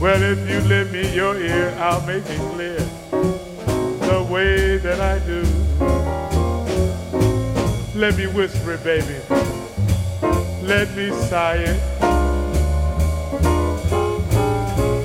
Well, 0.00 0.22
if 0.22 0.38
you 0.48 0.60
lend 0.68 0.92
me 0.92 1.14
your 1.14 1.36
ear, 1.36 1.74
I'll 1.78 2.04
make 2.06 2.24
it 2.28 2.40
clear 2.54 2.78
the 3.10 4.26
way 4.30 4.78
that 4.78 5.00
I 5.00 5.18
do. 5.26 5.42
Let 7.94 8.16
me 8.16 8.26
whisper 8.26 8.72
it, 8.72 8.82
baby. 8.82 9.20
Let 10.62 10.94
me 10.96 11.10
sigh 11.28 11.56
it. 11.56 11.80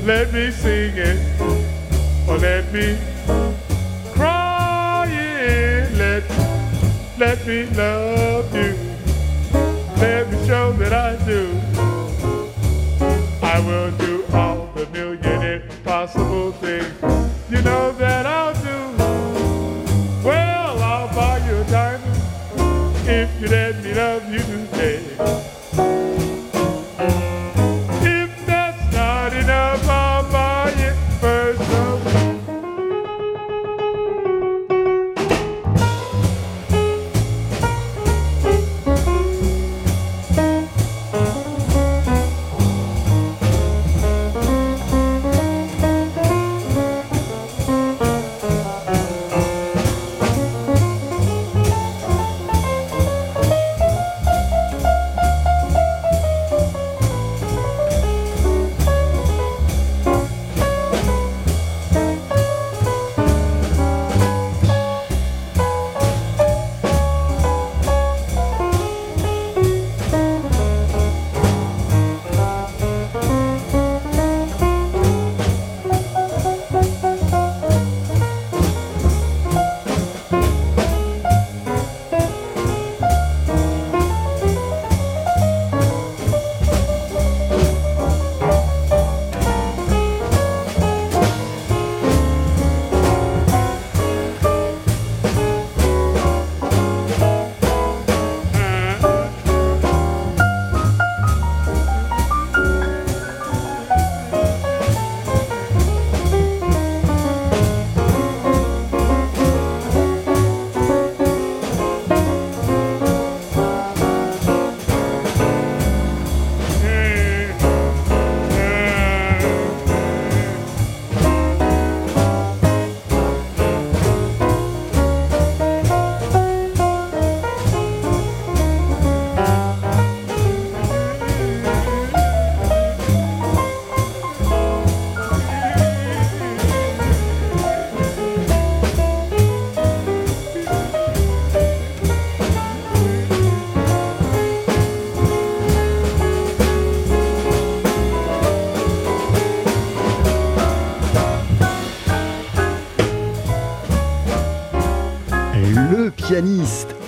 Let 0.06 0.34
me 0.34 0.52
sing 0.52 0.98
it. 0.98 1.20
Or 2.28 2.38
let 2.38 2.72
me 2.74 2.98
Let, 6.18 7.20
let 7.20 7.48
me 7.48 7.66
love 7.76 8.56
you. 8.56 8.74
Let 9.98 10.32
me 10.32 10.48
show 10.48 10.72
that 10.74 10.92
I 10.92 11.16
do. 11.28 11.44
I 13.44 13.60
will 13.60 13.92
do 13.98 14.26
all 14.34 14.66
the 14.74 14.88
million 14.88 15.62
impossible 15.62 16.54
things. 16.54 16.92
You 17.52 17.62
know 17.62 17.92
that 18.00 18.26
I'll 18.26 18.56
do. 18.56 19.04
Well, 20.28 20.82
I'll 20.82 21.14
buy 21.14 21.38
you 21.48 21.58
a 21.58 21.64
diamond 21.66 22.22
if 23.08 23.30
you 23.40 23.50
let 23.50 23.77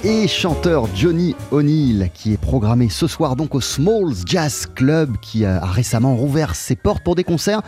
et 0.09 0.27
chanteur 0.27 0.87
Johnny 0.95 1.35
O'Neill 1.51 2.09
qui 2.15 2.33
est 2.33 2.41
programmé 2.41 2.89
ce 2.89 3.05
soir 3.05 3.35
donc 3.35 3.53
au 3.53 3.61
Smalls 3.61 4.15
Jazz 4.25 4.65
Club 4.73 5.17
qui 5.21 5.45
a 5.45 5.63
récemment 5.63 6.15
rouvert 6.15 6.55
ses 6.55 6.75
portes 6.75 7.03
pour 7.03 7.13
des 7.13 7.23
concerts 7.23 7.61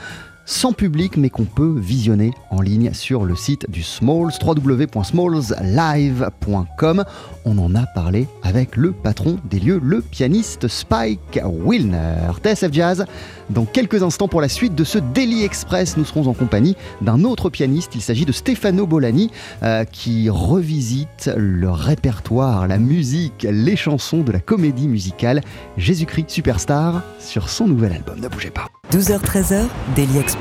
sans 0.51 0.74
public 0.74 1.15
mais 1.15 1.29
qu'on 1.29 1.46
peut 1.46 1.75
visionner 1.77 2.34
en 2.50 2.60
ligne 2.60 2.91
sur 2.93 3.24
le 3.24 3.38
site 3.38 3.72
du 3.72 3.84
Smalls 3.84 4.34
www.smallslive.com. 4.46 7.05
On 7.46 7.58
en 7.58 7.74
a 7.74 7.86
parlé 7.96 8.27
avec 8.43 8.75
le 8.75 8.91
patron 8.91 9.38
des 9.50 9.60
lieux, 9.60 9.79
le 9.81 10.01
pianiste 10.01 10.67
Spike 10.67 11.39
Wilner. 11.46 12.34
TSF 12.43 12.74
Jazz, 12.74 13.05
dans 13.50 13.63
quelques 13.63 14.03
instants 14.03 14.27
pour 14.27 14.41
la 14.41 14.50
suite 14.50 14.75
de 14.75 14.84
ce 14.84 14.98
Daily 14.98 15.46
Express, 15.46 15.96
nous 15.96 16.03
serons 16.03 16.27
en 16.27 16.34
compagnie 16.34 16.75
d'un 17.01 17.24
autre 17.24 17.50
pianiste. 17.50 17.96
Il 17.96 18.01
s'agit 18.01 18.25
de 18.25 18.34
Stefano 18.34 18.86
Bolani 18.86 19.31
euh, 19.63 19.86
qui 19.86 20.29
revisite 20.29 21.31
le 21.36 21.72
répertoire, 21.72 22.67
la 22.67 22.77
musique, 22.77 23.48
les 23.50 23.77
chansons 23.77 24.20
de 24.22 24.34
la 24.34 24.41
comédie 24.41 24.89
musicale 24.89 25.39
Jésus-Christ 25.77 26.29
Superstar 26.29 27.03
sur 27.20 27.48
son 27.48 27.67
nouvel 27.67 27.93
album. 27.93 28.20
Ne 28.20 28.27
bougez 28.27 28.50
pas. 28.50 28.65
12h-13h, 28.91 29.67
Daily 29.96 30.17
Express 30.17 30.40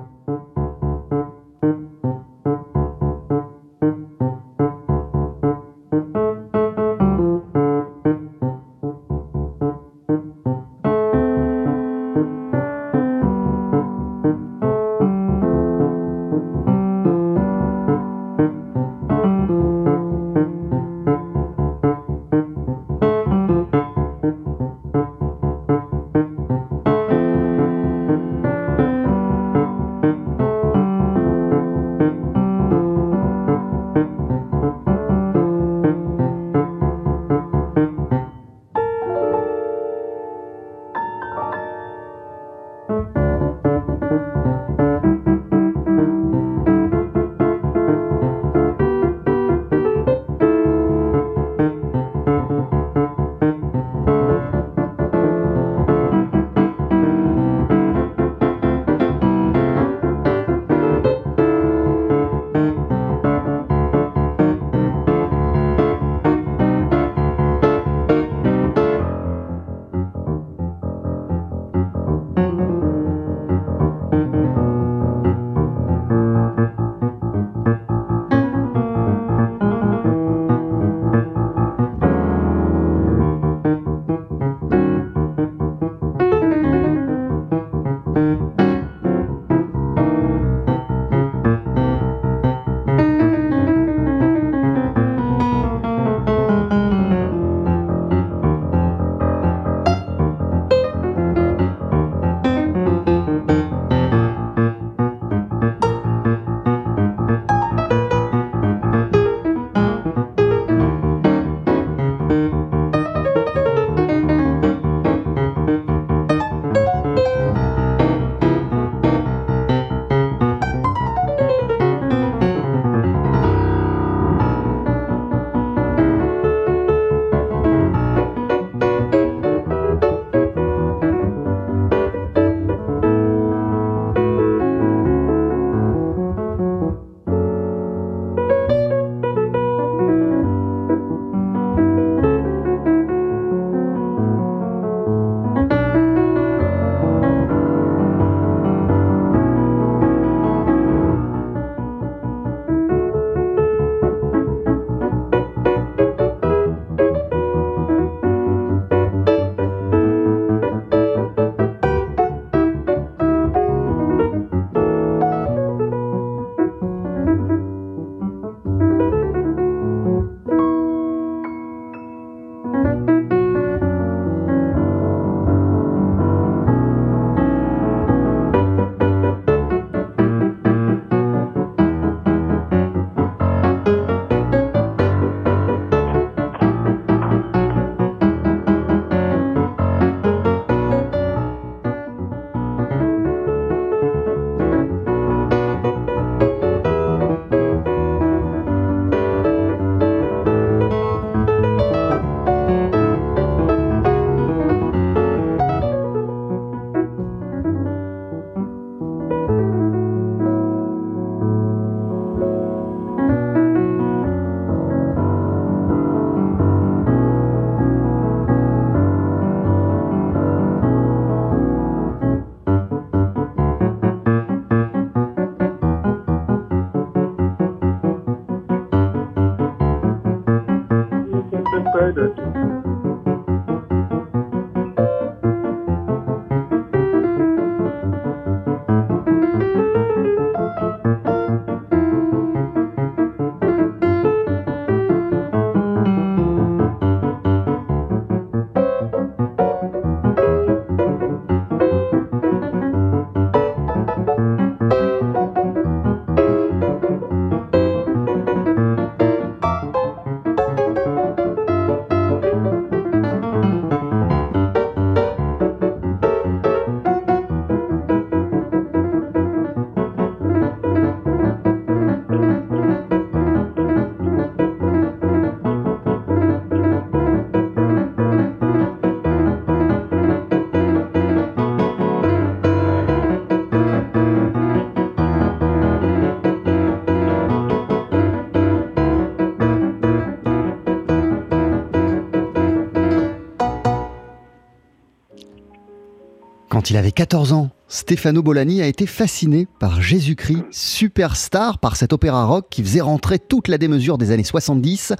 il 296.91 296.97
avait 296.97 297.13
14 297.13 297.53
ans, 297.53 297.69
Stefano 297.87 298.43
Bolani 298.43 298.81
a 298.81 298.85
été 298.85 299.05
fasciné 299.05 299.65
par 299.79 300.01
Jésus-Christ, 300.01 300.65
superstar, 300.71 301.79
par 301.79 301.95
cet 301.95 302.11
opéra 302.11 302.43
rock 302.43 302.67
qui 302.69 302.83
faisait 302.83 302.99
rentrer 302.99 303.39
toute 303.39 303.69
la 303.69 303.77
démesure 303.77 304.17
des 304.17 304.31
années 304.31 304.43
70 304.43 305.13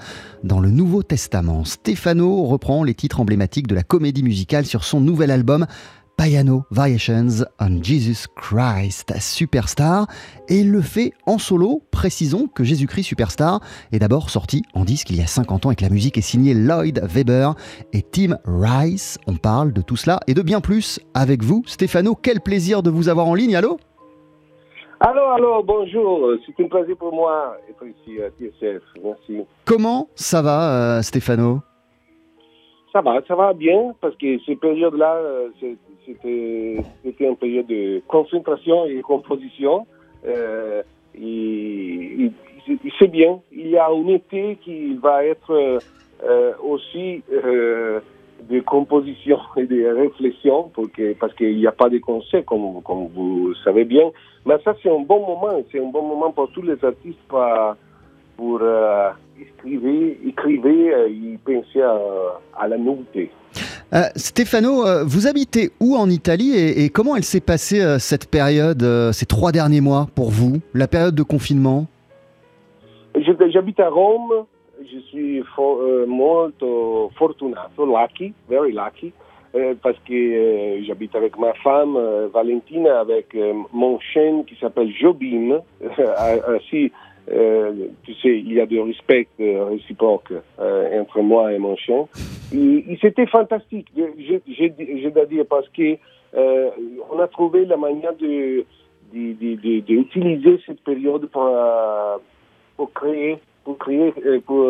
dans 0.44 0.60
le 0.60 0.70
Nouveau 0.70 1.02
Testament. 1.02 1.64
Stefano 1.64 2.44
reprend 2.44 2.84
les 2.84 2.94
titres 2.94 3.22
emblématiques 3.22 3.68
de 3.68 3.76
la 3.76 3.84
comédie 3.84 4.22
musicale 4.22 4.66
sur 4.66 4.84
son 4.84 5.00
nouvel 5.00 5.32
album 5.32 5.66
Piano 6.24 6.66
Variations 6.70 7.46
on 7.60 7.82
Jesus 7.82 8.28
Christ 8.36 9.12
Superstar 9.20 10.06
et 10.50 10.60
il 10.60 10.72
le 10.72 10.82
fait 10.82 11.14
en 11.26 11.40
solo. 11.40 11.82
Précisons 11.92 12.46
que 12.46 12.64
Jésus-Christ 12.64 13.06
Superstar 13.06 13.60
est 13.92 13.98
d'abord 13.98 14.30
sorti 14.30 14.62
en 14.76 14.84
disque 14.84 15.10
il 15.10 15.16
y 15.18 15.22
a 15.22 15.26
50 15.26 15.66
ans 15.66 15.72
et 15.72 15.76
que 15.76 15.82
la 15.82 15.90
musique 15.90 16.20
est 16.20 16.22
signée 16.22 16.54
Lloyd 16.54 17.02
Webber 17.16 17.54
et 17.94 18.04
Tim 18.04 18.38
Rice. 18.46 19.18
On 19.26 19.36
parle 19.36 19.74
de 19.74 19.82
tout 19.82 19.96
cela 19.96 20.20
et 20.28 20.36
de 20.36 20.44
bien 20.44 20.62
plus 20.62 21.00
avec 21.16 21.42
vous, 21.42 21.64
Stéphano. 21.66 22.14
Quel 22.14 22.40
plaisir 22.40 22.84
de 22.84 22.92
vous 22.92 23.10
avoir 23.10 23.26
en 23.26 23.34
ligne. 23.34 23.56
Allô? 23.56 23.80
Allô, 25.00 25.24
allô, 25.24 25.64
bonjour. 25.64 26.34
C'est 26.46 26.64
un 26.64 26.68
plaisir 26.68 26.98
pour 26.98 27.16
moi 27.16 27.58
d'être 27.68 27.84
ici 27.98 28.22
à 28.22 28.30
TSF. 28.30 28.84
Merci. 29.04 29.40
Comment 29.66 30.08
ça 30.14 30.44
va, 30.44 30.98
euh, 30.98 31.02
Stéphano? 31.02 31.62
Ça 32.94 33.02
va, 33.02 33.22
ça 33.28 33.36
va 33.36 33.54
bien 33.54 33.96
parce 34.02 34.16
que 34.18 34.38
ces 34.46 34.58
périodes-là, 34.58 35.16
euh, 35.16 35.48
c'est- 35.60 35.78
c'était 36.06 36.78
une 37.20 37.36
période 37.36 37.68
de 37.68 38.02
concentration 38.08 38.86
et 38.86 39.02
composition. 39.02 39.86
Euh, 40.26 40.84
c'est 43.00 43.08
bien. 43.08 43.40
Il 43.52 43.70
y 43.70 43.78
a 43.78 43.88
un 43.88 44.08
été 44.08 44.58
qui 44.64 44.96
va 44.96 45.26
être 45.26 45.80
euh, 46.24 46.54
aussi 46.64 47.24
euh, 47.32 48.00
de 48.50 48.60
composition 48.62 49.38
et 49.58 49.66
de 49.66 49.86
réflexion 49.88 50.72
parce 51.20 51.34
qu'il 51.36 51.58
n'y 51.58 51.68
a 51.68 51.72
pas 51.72 51.90
de 51.90 52.00
conseils, 52.00 52.44
comme, 52.44 52.82
comme 52.84 53.08
vous 53.14 53.54
savez 53.64 53.86
bien. 53.86 54.12
Mais 54.46 54.56
ça, 54.64 54.76
c'est 54.82 54.90
un 54.90 55.00
bon 55.00 55.26
moment. 55.26 55.64
C'est 55.72 55.80
un 55.80 55.90
bon 55.90 56.04
moment 56.04 56.32
pour 56.32 56.52
tous 56.52 56.62
les 56.62 56.84
artistes 56.84 57.20
pour, 57.28 57.46
pour 58.38 58.60
euh, 58.62 59.10
écrire, 59.66 60.16
écrire 60.26 60.66
et 61.08 61.40
penser 61.44 61.82
à 61.82 62.68
la 62.68 62.78
nouveauté. 62.78 63.32
Euh, 63.94 64.04
Stéphano, 64.16 64.88
euh, 64.88 65.04
vous 65.06 65.28
habitez 65.28 65.72
où 65.82 65.98
en 65.98 66.10
Italie 66.10 66.54
et, 66.58 66.90
comment 66.90 67.16
elle 67.18 67.26
s'est 67.26 67.42
passée 67.42 67.82
euh, 67.82 68.00
cette 68.00 68.30
période, 68.30 68.84
euh, 68.84 69.12
ces 69.12 69.26
trois 69.26 69.52
derniers 69.52 69.82
mois 69.82 70.08
pour 70.16 70.30
vous, 70.30 70.60
la 70.74 70.88
période 70.88 71.14
de 71.14 71.24
confinement? 71.24 71.88
J'habite 73.16 73.80
à 73.82 73.90
Rome. 73.90 74.46
Je 74.82 75.00
suis 75.10 75.42
fo- 75.56 76.06
molto 76.08 77.12
fortunato, 77.16 77.86
lucky, 77.86 78.34
very 78.50 78.72
lucky, 78.72 79.12
parce 79.84 79.98
que 80.08 80.82
j'habite 80.88 81.14
avec 81.16 81.38
ma 81.38 81.54
femme 81.56 82.00
Valentina, 82.34 83.02
avec 83.02 83.38
mon 83.74 84.00
chien 84.00 84.44
qui 84.48 84.56
s'appelle 84.60 84.92
Jobim. 85.00 85.60
Ainsi, 86.48 86.92
euh, 87.30 87.88
tu 88.04 88.14
sais, 88.16 88.40
il 88.40 88.54
y 88.54 88.60
a 88.60 88.66
du 88.66 88.80
respect 88.80 89.28
euh, 89.40 89.66
réciproque 89.66 90.34
euh, 90.60 91.02
entre 91.02 91.22
moi 91.22 91.54
et 91.54 91.60
mon 91.60 91.76
chien. 91.76 92.08
C'était 93.02 93.28
fantastique, 93.28 93.88
je, 93.96 94.40
je, 94.48 95.26
dire, 95.28 95.46
parce 95.50 95.70
que 95.70 95.98
euh, 96.34 96.70
on 97.12 97.20
a 97.20 97.28
trouvé 97.28 97.66
la 97.66 97.78
manière 97.78 98.16
de 98.16 98.66
d'utiliser 99.14 100.58
cette 100.66 100.82
période 100.86 101.26
pour, 101.28 101.50
pour 102.78 102.94
créer, 102.94 103.40
pour 103.66 103.78
créer, 103.78 104.14
pour 104.46 104.66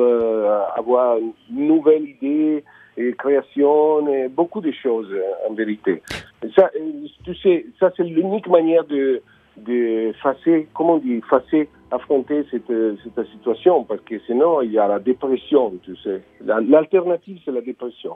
avoir 0.75 1.17
une 1.19 1.67
nouvelle 1.67 2.09
idée, 2.09 2.63
et 2.97 3.13
création, 3.13 4.07
et 4.07 4.29
beaucoup 4.29 4.59
de 4.59 4.71
choses 4.71 5.13
en 5.47 5.53
vérité. 5.53 6.01
Ça, 6.55 6.71
tu 7.23 7.35
sais, 7.35 7.67
ça 7.79 7.91
c'est 7.95 8.03
l'unique 8.03 8.47
manière 8.47 8.83
de 8.85 9.21
de 9.57 10.11
fasser, 10.23 10.67
comment 10.73 10.95
on 10.95 10.97
dit, 10.97 11.21
fasser, 11.29 11.69
affronter 11.91 12.45
cette, 12.49 12.69
euh, 12.69 12.95
cette 13.15 13.27
situation, 13.27 13.84
parce 13.84 14.01
que 14.01 14.15
sinon 14.25 14.62
il 14.62 14.71
y 14.71 14.80
a 14.80 14.88
la 14.88 14.99
dépression, 14.99 15.73
tu 15.84 15.95
sais. 15.97 16.21
La- 16.45 16.62
L'alternative 16.62 17.39
c'est 17.45 17.51
la 17.51 17.62
dépression. 17.62 18.13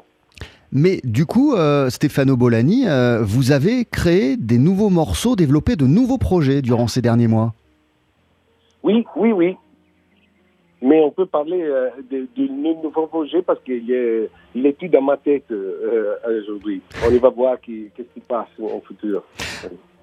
Mais 0.72 1.00
du 1.04 1.26
coup, 1.26 1.54
euh, 1.54 1.90
Stefano 1.90 2.36
Bolani, 2.36 2.88
euh, 2.88 3.20
vous 3.22 3.52
avez 3.52 3.86
créé 3.86 4.36
des 4.38 4.58
nouveaux 4.58 4.90
morceaux, 4.90 5.36
développé 5.36 5.76
de 5.76 5.86
nouveaux 5.86 6.18
projets 6.18 6.62
durant 6.62 6.88
ces 6.88 7.02
derniers 7.02 7.28
mois. 7.28 7.54
Oui, 8.84 9.06
oui, 9.16 9.32
oui. 9.32 9.56
Mais 10.82 11.00
on 11.02 11.12
peut 11.12 11.26
parler 11.26 11.62
euh, 11.64 11.90
de, 12.12 12.28
de 12.36 12.48
nouveau 12.48 13.08
projet 13.08 13.42
parce 13.42 13.60
qu'il 13.64 13.90
est, 13.92 14.30
il 14.54 14.66
est 14.66 14.74
tout 14.78 14.88
dans 14.88 15.02
ma 15.02 15.18
tête 15.18 15.46
aujourd'hui. 16.28 16.82
On 17.08 17.12
y 17.12 17.18
va 17.20 17.30
voir 17.30 17.60
qui- 17.62 17.88
qu'est-ce 17.96 18.14
qui 18.14 18.20
passe 18.20 18.48
en 18.62 18.82
futur. 18.82 19.24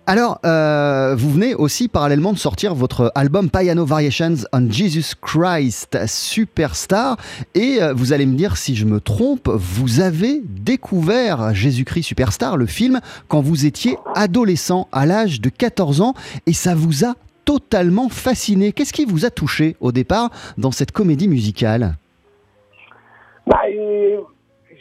Alors, 0.05 0.41
euh, 0.45 1.15
vous 1.17 1.31
venez 1.31 1.55
aussi 1.55 1.87
parallèlement 1.87 2.33
de 2.33 2.39
sortir 2.39 2.75
votre 2.75 3.13
album 3.15 3.49
Piano 3.49 3.85
Variations 3.85 4.35
on 4.53 4.69
Jesus 4.69 5.15
Christ 5.23 5.97
Superstar. 6.09 7.17
Et 7.55 7.81
euh, 7.81 7.93
vous 7.95 8.13
allez 8.13 8.27
me 8.27 8.35
dire 8.35 8.57
si 8.57 8.75
je 8.75 8.85
me 8.85 8.99
trompe, 8.99 9.49
vous 9.49 10.01
avez 10.01 10.41
découvert 10.45 11.55
Jésus-Christ 11.55 12.03
Superstar, 12.03 12.57
le 12.57 12.67
film, 12.67 13.01
quand 13.29 13.43
vous 13.43 13.65
étiez 13.65 13.97
adolescent 14.17 14.89
à 14.91 15.07
l'âge 15.07 15.41
de 15.41 15.51
14 15.51 16.01
ans. 16.01 16.15
Et 16.47 16.53
ça 16.53 16.75
vous 16.75 17.05
a 17.05 17.15
totalement 17.45 18.09
fasciné. 18.09 18.73
Qu'est-ce 18.73 18.93
qui 18.93 19.05
vous 19.05 19.25
a 19.25 19.31
touché 19.31 19.77
au 19.81 19.93
départ 19.93 20.31
dans 20.59 20.73
cette 20.73 20.91
comédie 20.91 21.29
musicale? 21.29 21.95
Bah, 23.47 23.61
euh, 23.69 24.21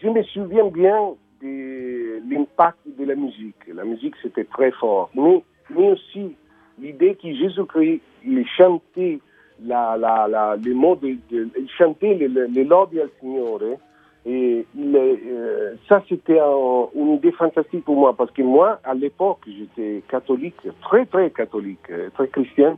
je 0.01 0.07
me 0.09 0.23
souviens 0.23 0.67
bien 0.73 1.13
de 1.41 2.21
l'impact 2.29 2.79
de 2.97 3.05
la 3.05 3.15
musique. 3.15 3.55
La 3.73 3.83
musique, 3.83 4.15
c'était 4.21 4.43
très 4.45 4.71
fort. 4.71 5.09
Mais, 5.15 5.43
mais 5.69 5.91
aussi 5.91 6.35
l'idée 6.79 7.15
que 7.15 7.33
Jésus-Christ, 7.33 8.01
il 8.25 8.45
chantait 8.57 9.19
la, 9.63 9.95
la, 9.97 10.27
la, 10.27 10.55
les 10.55 10.73
mots 10.73 10.95
de, 10.95 11.17
il 11.31 11.69
chantait 11.77 12.13
les, 12.15 12.27
les, 12.27 12.63
lodi 12.63 12.99
al 12.99 13.09
Signore. 13.19 13.61
Et 14.25 14.65
il, 14.77 14.95
euh, 14.95 15.73
ça, 15.89 16.03
c'était 16.07 16.39
un- 16.39 16.87
une 16.95 17.13
idée 17.15 17.31
fantastique 17.31 17.83
pour 17.85 17.95
moi, 17.95 18.15
parce 18.15 18.29
que 18.31 18.43
moi, 18.43 18.79
à 18.83 18.93
l'époque, 18.93 19.39
j'étais 19.47 20.03
catholique, 20.07 20.55
très, 20.81 21.05
très 21.07 21.31
catholique, 21.31 21.89
euh, 21.89 22.09
très 22.13 22.27
chrétien. 22.27 22.77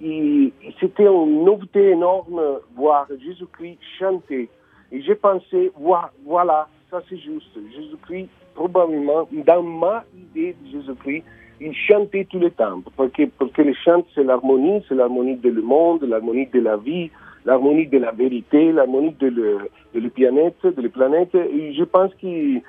Et, 0.00 0.52
et 0.62 0.74
c'était 0.78 1.06
une 1.06 1.44
nouveauté 1.44 1.90
énorme 1.90 2.40
voir 2.76 3.06
Jésus-Christ 3.24 3.78
chanter. 3.98 4.48
Et 4.92 5.02
j'ai 5.02 5.16
pensé, 5.16 5.72
voi- 5.76 6.12
voilà, 6.24 6.68
ça 6.90 7.02
c'est 7.08 7.18
juste. 7.18 7.50
Jésus-Christ, 7.74 8.28
probablement, 8.54 9.28
dans 9.32 9.62
ma 9.62 10.04
idée 10.16 10.54
de 10.62 10.70
Jésus-Christ, 10.70 11.24
il 11.60 11.74
chantait 11.74 12.24
tout 12.24 12.38
le 12.38 12.50
temps. 12.50 12.82
Parce 12.96 13.12
que, 13.12 13.24
parce 13.38 13.52
que 13.52 13.62
le 13.62 13.74
chant, 13.74 14.04
c'est 14.14 14.24
l'harmonie, 14.24 14.84
c'est 14.88 14.94
l'harmonie 14.94 15.36
de 15.36 15.50
le 15.50 15.62
monde, 15.62 16.02
l'harmonie 16.04 16.46
de 16.46 16.60
la 16.60 16.76
vie, 16.76 17.10
l'harmonie 17.44 17.86
de 17.86 17.98
la 17.98 18.12
vérité, 18.12 18.72
l'harmonie 18.72 19.14
de, 19.18 19.30
de 19.30 19.68
la 19.94 20.10
planète, 20.10 20.56
de 20.64 20.82
la 20.82 20.88
planète. 20.88 21.34
Et 21.34 21.72
je 21.74 21.84
pense 21.84 22.12
que 22.14 22.60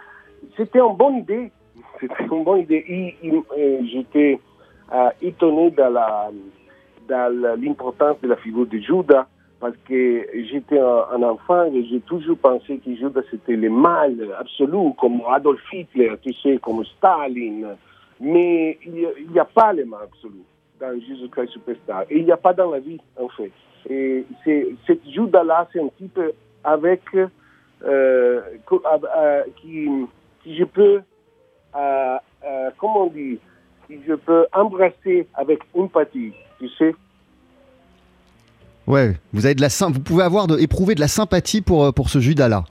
c'était 0.56 0.80
une 0.80 0.96
bonne 0.96 1.18
idée. 1.18 1.52
C'était 2.00 2.26
une 2.32 2.44
bonne 2.44 2.60
idée. 2.60 3.16
J'étais 3.92 4.40
euh, 4.94 5.10
étonné 5.22 5.72
dans 5.72 6.32
l'importance 7.60 8.22
de 8.22 8.28
la 8.28 8.36
figure 8.38 8.68
de 8.68 8.78
Judas 8.78 9.26
parce 9.60 9.76
que 9.88 10.28
j'étais 10.52 10.80
un, 10.80 11.24
enfant 11.24 11.66
et 11.66 11.84
j'ai 11.86 12.00
toujours 12.02 12.38
pensé 12.38 12.78
que 12.78 12.96
Judas 12.96 13.22
c'était 13.32 13.56
le 13.56 13.70
mal 13.70 14.16
absolu, 14.40 14.94
comme 15.00 15.22
Adolf 15.28 15.62
Hitler, 15.74 16.14
tu 16.22 16.34
sais, 16.34 16.58
comme 16.62 16.86
Staline. 16.86 17.76
Mais 18.20 18.78
il 18.86 19.32
n'y 19.32 19.40
a, 19.40 19.46
pas 19.46 19.74
le 19.74 19.86
mal 19.86 20.02
absolu 20.04 20.42
dans 20.80 21.00
Jésus-Christ 21.00 21.52
Superstar. 21.52 22.04
Et 22.10 22.20
il 22.20 22.26
n'y 22.26 22.32
a 22.32 22.38
pas 22.38 22.54
dans 22.54 22.72
la 22.72 22.80
vie, 22.80 23.00
en 23.20 23.30
fait. 23.30 23.52
Et 23.90 24.26
cette 24.86 25.08
Judas-là, 25.10 25.68
c'est 25.72 25.82
un 25.82 25.90
type 25.98 26.20
avec 26.64 27.02
euh, 27.16 28.42
euh, 28.72 29.44
qui, 29.62 29.88
qui 30.44 30.58
je 30.58 30.64
peux, 30.66 31.02
euh, 31.76 32.18
comment 32.78 33.06
on 33.06 33.08
dit, 33.08 33.40
qui 33.88 34.00
je 34.08 34.14
peux 34.14 34.46
embrasser 34.54 35.28
avec 35.36 35.60
empathie, 35.76 36.34
tu 36.60 36.70
sais. 36.70 36.96
Ouais, 38.88 39.16
vous 39.34 39.46
avez 39.46 39.56
de 39.56 39.62
la 39.62 39.68
vous 39.90 40.00
pouvez 40.00 40.24
avoir 40.24 40.48
de, 40.48 40.58
éprouver 40.60 40.96
de 40.96 41.02
la 41.02 41.10
sympathie 41.10 41.62
pour, 41.62 41.94
pour 41.94 42.10
ce 42.10 42.20
Judas-là. 42.20 42.64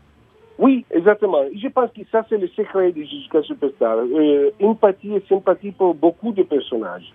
Oui, 0.59 0.87
exactement. 0.90 1.42
Je 1.55 1.68
pense 1.68 1.90
que 1.92 2.00
ça, 2.11 2.24
c'est 2.29 2.38
le 2.38 2.48
secret 2.48 2.92
de 2.92 3.02
Jusqu'à 3.02 3.42
Superstar. 3.42 3.98
Euh, 3.98 4.50
empathie 4.62 5.14
et 5.14 5.22
sympathie 5.29 5.72
pour 5.72 5.94
beaucoup 5.94 6.33
de 6.33 6.42
personnages. 6.42 7.12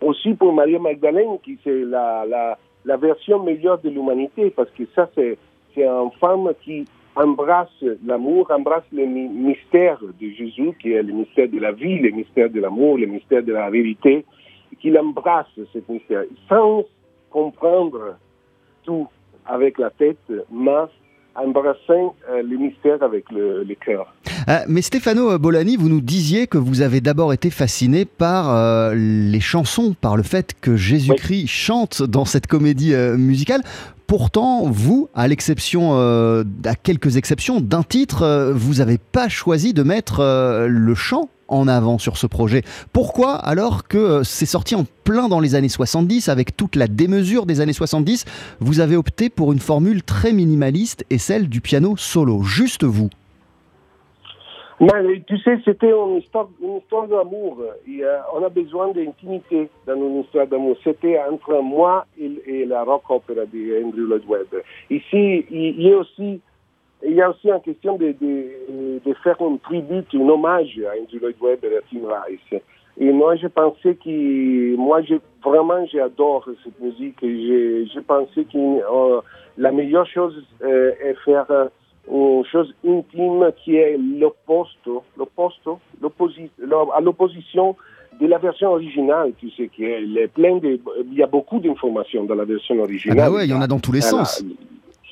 Aussi 0.00 0.34
pour 0.34 0.52
Maria 0.52 0.78
Magdalene, 0.78 1.38
qui 1.42 1.58
c'est 1.64 1.84
la, 1.84 2.24
la, 2.84 2.96
version 2.96 3.42
meilleure 3.42 3.80
de 3.80 3.88
l'humanité, 3.88 4.50
parce 4.50 4.70
que 4.70 4.84
ça, 4.94 5.08
c'est 5.14 5.36
une 5.76 6.10
femme 6.20 6.52
qui 6.62 6.86
embrasse 7.16 7.84
l'amour, 8.06 8.48
embrasse 8.50 8.84
le 8.92 9.06
mystère 9.06 9.98
de 10.00 10.28
Jésus, 10.28 10.76
qui 10.80 10.92
est 10.92 11.02
le 11.02 11.12
mystère 11.12 11.48
de 11.48 11.58
la 11.58 11.72
vie, 11.72 11.98
le 11.98 12.10
mystère 12.10 12.50
de 12.50 12.60
l'amour, 12.60 12.98
le 12.98 13.06
mystère 13.06 13.42
de 13.42 13.52
la 13.52 13.70
vérité, 13.70 14.24
qu'il 14.80 14.96
embrasse 14.98 15.46
ce 15.56 15.78
mystère, 15.88 16.24
sans 16.48 16.84
comprendre 17.30 18.16
tout 18.84 19.08
avec 19.46 19.78
la 19.78 19.90
tête, 19.90 20.18
mais 20.50 20.70
embrassant 21.36 22.14
euh, 22.30 22.42
le 22.42 22.56
mystère 22.56 23.02
avec 23.02 23.24
le, 23.30 23.66
cœur. 23.84 24.14
Euh, 24.48 24.58
mais 24.68 24.82
Stefano 24.82 25.38
Bolani, 25.38 25.76
vous 25.76 25.88
nous 25.88 26.00
disiez 26.00 26.46
que 26.46 26.58
vous 26.58 26.80
avez 26.80 27.00
d'abord 27.00 27.32
été 27.32 27.50
fasciné 27.50 28.04
par 28.04 28.54
euh, 28.54 28.94
les 28.94 29.40
chansons, 29.40 29.94
par 30.00 30.16
le 30.16 30.22
fait 30.22 30.52
que 30.60 30.76
Jésus-Christ 30.76 31.48
chante 31.48 32.02
dans 32.02 32.24
cette 32.24 32.46
comédie 32.46 32.94
musicale. 32.94 33.62
Pourtant, 34.06 34.68
vous, 34.68 35.08
à 35.14 35.26
l'exception, 35.28 35.98
à 35.98 36.74
quelques 36.82 37.16
exceptions, 37.16 37.60
d'un 37.60 37.82
titre, 37.82 38.52
vous 38.54 38.74
n'avez 38.74 38.98
pas 38.98 39.28
choisi 39.28 39.72
de 39.72 39.82
mettre 39.82 40.22
le 40.68 40.94
chant 40.94 41.30
en 41.48 41.68
avant 41.68 41.98
sur 41.98 42.16
ce 42.16 42.26
projet. 42.26 42.62
Pourquoi 42.92 43.34
alors 43.34 43.86
que 43.86 43.98
euh, 43.98 44.22
c'est 44.24 44.46
sorti 44.46 44.74
en 44.74 44.84
plein 45.04 45.28
dans 45.28 45.40
les 45.40 45.54
années 45.54 45.68
70 45.68 46.28
avec 46.28 46.56
toute 46.56 46.76
la 46.76 46.86
démesure 46.86 47.46
des 47.46 47.60
années 47.60 47.72
70, 47.72 48.24
vous 48.60 48.80
avez 48.80 48.96
opté 48.96 49.30
pour 49.30 49.52
une 49.52 49.60
formule 49.60 50.02
très 50.02 50.32
minimaliste 50.32 51.04
et 51.10 51.18
celle 51.18 51.48
du 51.48 51.60
piano 51.60 51.96
solo, 51.96 52.42
juste 52.42 52.84
vous 52.84 53.10
mais, 54.80 55.22
tu 55.26 55.38
sais, 55.38 55.58
c'était 55.64 55.92
une 55.92 56.16
histoire, 56.16 56.48
d'amour. 57.08 57.58
On 58.34 58.44
a 58.44 58.48
besoin 58.48 58.88
d'intimité 58.88 59.68
dans 59.86 59.94
une 59.94 60.20
histoire 60.20 60.46
d'amour. 60.46 60.76
C'était 60.82 61.18
entre 61.20 61.62
moi 61.62 62.06
et, 62.18 62.64
la 62.66 62.82
rock 62.82 63.02
opera 63.08 63.46
de 63.52 63.84
Andrew 63.84 64.06
Lloyd 64.08 64.24
Webber. 64.28 64.62
Ici, 64.90 65.46
il 65.50 65.80
y 65.80 65.92
a 65.92 65.98
aussi 65.98 66.40
il 67.06 67.14
y 67.14 67.22
a 67.22 67.30
aussi 67.30 67.48
une 67.48 67.60
question 67.60 67.96
de, 67.96 68.14
de, 68.20 69.00
de 69.04 69.14
faire 69.22 69.36
un 69.40 69.56
tribut, 69.56 70.04
un 70.14 70.28
hommage 70.28 70.80
à 70.86 71.00
Andrew 71.00 71.20
Lloyd 71.20 71.36
Webber 71.40 71.68
et 71.72 71.76
à 71.76 71.80
Tim 71.90 72.06
Rice. 72.08 72.62
Et 72.98 73.10
moi, 73.10 73.34
je 73.36 73.48
pensais 73.48 73.96
que, 73.96 74.76
moi, 74.76 75.02
je, 75.02 75.14
vraiment, 75.44 75.84
j'adore 75.86 76.48
cette 76.62 76.80
musique. 76.80 77.22
Et 77.22 77.86
je, 77.92 78.00
pensais 78.00 78.44
que 78.44 78.56
euh, 78.56 79.20
la 79.58 79.72
meilleure 79.72 80.06
chose 80.06 80.44
euh, 80.62 80.92
est 81.02 81.14
faire 81.24 81.50
euh, 81.50 81.66
une 82.10 82.44
chose 82.44 82.72
intime 82.86 83.50
qui 83.64 83.76
est 83.76 83.96
l'opposto, 83.98 85.02
l'opposto, 85.16 85.80
à 86.94 87.00
l'opposition 87.00 87.76
de 88.20 88.26
la 88.28 88.38
version 88.38 88.70
originale, 88.70 89.32
tu 89.38 89.50
sais, 89.50 89.68
qui 89.68 89.84
est 89.84 90.28
plein 90.28 90.58
de, 90.58 90.78
il 91.10 91.14
y 91.14 91.22
a 91.22 91.26
beaucoup 91.26 91.58
d'informations 91.58 92.24
dans 92.24 92.36
la 92.36 92.44
version 92.44 92.78
originale. 92.80 93.18
Ah 93.18 93.28
bah 93.28 93.36
ouais, 93.36 93.46
il 93.46 93.50
y 93.50 93.54
en 93.54 93.60
a 93.60 93.66
dans 93.66 93.80
tous 93.80 93.90
les 93.90 94.02
sens. 94.02 94.44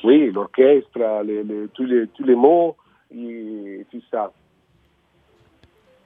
Oui, 0.04 0.30
l'orchestre, 0.32 0.98
tous, 1.74 1.84
les, 1.84 2.06
tous 2.08 2.24
les 2.24 2.34
mots 2.34 2.76
et 3.14 3.86
tout 3.90 4.02
ça. 4.10 4.32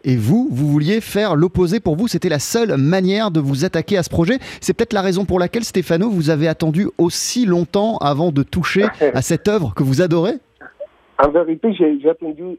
Et 0.04 0.16
vous, 0.16 0.48
vous 0.50 0.68
vouliez 0.68 1.00
faire 1.00 1.35
l'opposé 1.35 1.80
pour 1.80 1.96
vous, 1.96 2.06
c'était 2.06 2.28
la 2.28 2.38
seule 2.38 2.76
manière 2.76 3.32
de 3.32 3.40
vous 3.40 3.64
attaquer 3.64 3.96
à 3.96 4.04
ce 4.04 4.11
projet. 4.11 4.38
C'est 4.61 4.72
peut-être 4.72 4.92
la 4.92 5.02
raison 5.02 5.24
pour 5.24 5.40
laquelle, 5.40 5.64
Stéphano, 5.64 6.09
vous 6.09 6.30
avez 6.30 6.46
attendu 6.46 6.87
aussi 6.96 7.44
longtemps 7.44 7.96
avant 7.98 8.30
de 8.30 8.44
toucher 8.44 8.85
à 9.00 9.20
cette 9.22 9.48
œuvre 9.48 9.74
que 9.74 9.82
vous 9.82 10.02
adorez? 10.02 10.35
En 11.18 11.30
vérité, 11.30 11.72
j'ai 11.72 12.09
attendu 12.09 12.56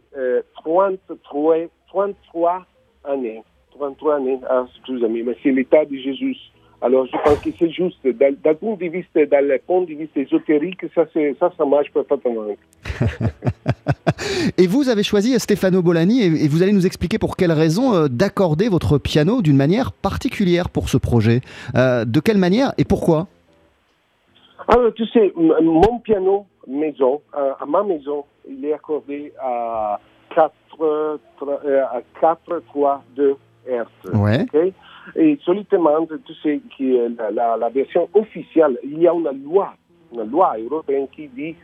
33, 0.56 0.92
euh, 0.92 1.68
33 1.88 2.66
années. 3.06 3.44
33 3.72 4.16
années, 4.16 4.40
ah, 4.50 4.66
excusez-moi, 4.76 5.22
mais 5.26 5.38
c'est 5.42 5.52
l'état 5.52 5.86
de 5.86 5.96
Jésus. 5.96 6.36
Alors, 6.80 7.08
je 7.08 7.18
pense 7.24 7.40
que 7.40 7.50
c'est 7.58 7.72
juste, 7.72 7.98
d'un 8.06 8.54
point 8.54 8.76
de 8.76 8.86
vue, 8.86 9.06
dans 9.16 9.48
le 9.48 9.60
point 9.66 9.82
de 9.82 9.88
vue 9.88 10.10
ésotérique, 10.16 10.82
ça, 10.94 11.06
ça, 11.40 11.52
ça 11.58 11.66
marche 11.66 11.92
parfaitement. 11.92 12.46
et 14.58 14.68
vous 14.68 14.88
avez 14.88 15.02
choisi 15.02 15.40
Stefano 15.40 15.82
Bolani, 15.82 16.22
et, 16.22 16.48
vous 16.48 16.62
allez 16.62 16.74
nous 16.74 16.86
expliquer 16.86 17.18
pour 17.18 17.36
quelle 17.36 17.52
raison 17.52 17.96
euh, 17.96 18.08
d'accorder 18.08 18.70
votre 18.70 19.00
piano 19.00 19.42
d'une 19.42 19.58
manière 19.58 19.92
particulière 19.92 20.70
pour 20.70 20.90
ce 20.90 20.98
projet. 20.98 21.42
Euh, 21.76 22.06
de 22.06 22.20
quelle 22.20 22.38
manière 22.38 22.74
et 22.78 22.86
pourquoi? 22.86 23.26
Alors, 24.68 24.94
tu 24.94 25.08
sais, 25.08 25.34
mon 25.36 26.00
piano 26.00 26.46
maison, 26.68 27.22
euh, 27.36 27.54
à 27.60 27.66
ma 27.66 27.84
maison, 27.84 28.26
il 28.48 28.64
est 28.66 28.74
accordé 28.74 29.34
à 29.42 30.00
4, 30.36 30.52
à 31.42 32.02
4 32.22 32.62
3, 32.68 33.04
2 33.16 33.36
Hertz. 33.68 33.90
Ouais. 34.14 34.46
Et 35.16 35.38
solitement, 35.44 36.06
tu 36.06 36.34
sais 36.44 36.60
que 36.78 37.12
la, 37.34 37.58
la, 37.58 37.70
version 37.70 38.10
officielle, 38.14 38.78
il 38.84 39.00
y 39.00 39.08
a 39.08 39.14
une 39.14 39.44
loi, 39.44 39.74
une 40.14 40.30
loi 40.30 40.56
européenne 40.60 41.08
qui 41.16 41.28
dit 41.28 41.56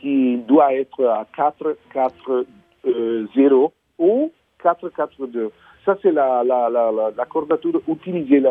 qu'il 0.00 0.44
doit 0.46 0.74
être 0.74 1.04
à 1.04 1.26
4, 1.36 1.76
4, 1.92 2.46
0 3.34 3.72
ou 3.98 4.32
4, 4.62 4.88
4, 4.90 5.26
2. 5.26 5.50
Ça, 5.84 5.96
c'est 6.02 6.12
la, 6.12 6.44
la, 6.44 6.68
la, 6.68 6.90
la, 7.16 7.24
cordature 7.24 7.80
utilisée, 7.88 8.42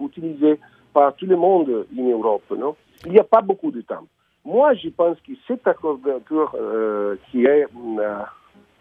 utilisée 0.00 0.58
par 0.92 1.14
tout 1.14 1.26
le 1.26 1.36
monde 1.36 1.86
en 1.98 2.02
Europe. 2.02 2.44
Non? 2.56 2.76
Il 3.06 3.12
n'y 3.12 3.18
a 3.18 3.24
pas 3.24 3.40
beaucoup 3.40 3.70
de 3.70 3.80
temps. 3.80 4.06
Moi, 4.44 4.74
je 4.74 4.88
pense 4.88 5.18
que 5.20 5.32
cette 5.46 5.66
accordature 5.66 6.54
euh, 6.58 7.16
qui 7.30 7.44
est 7.44 7.66
euh, 7.66 8.18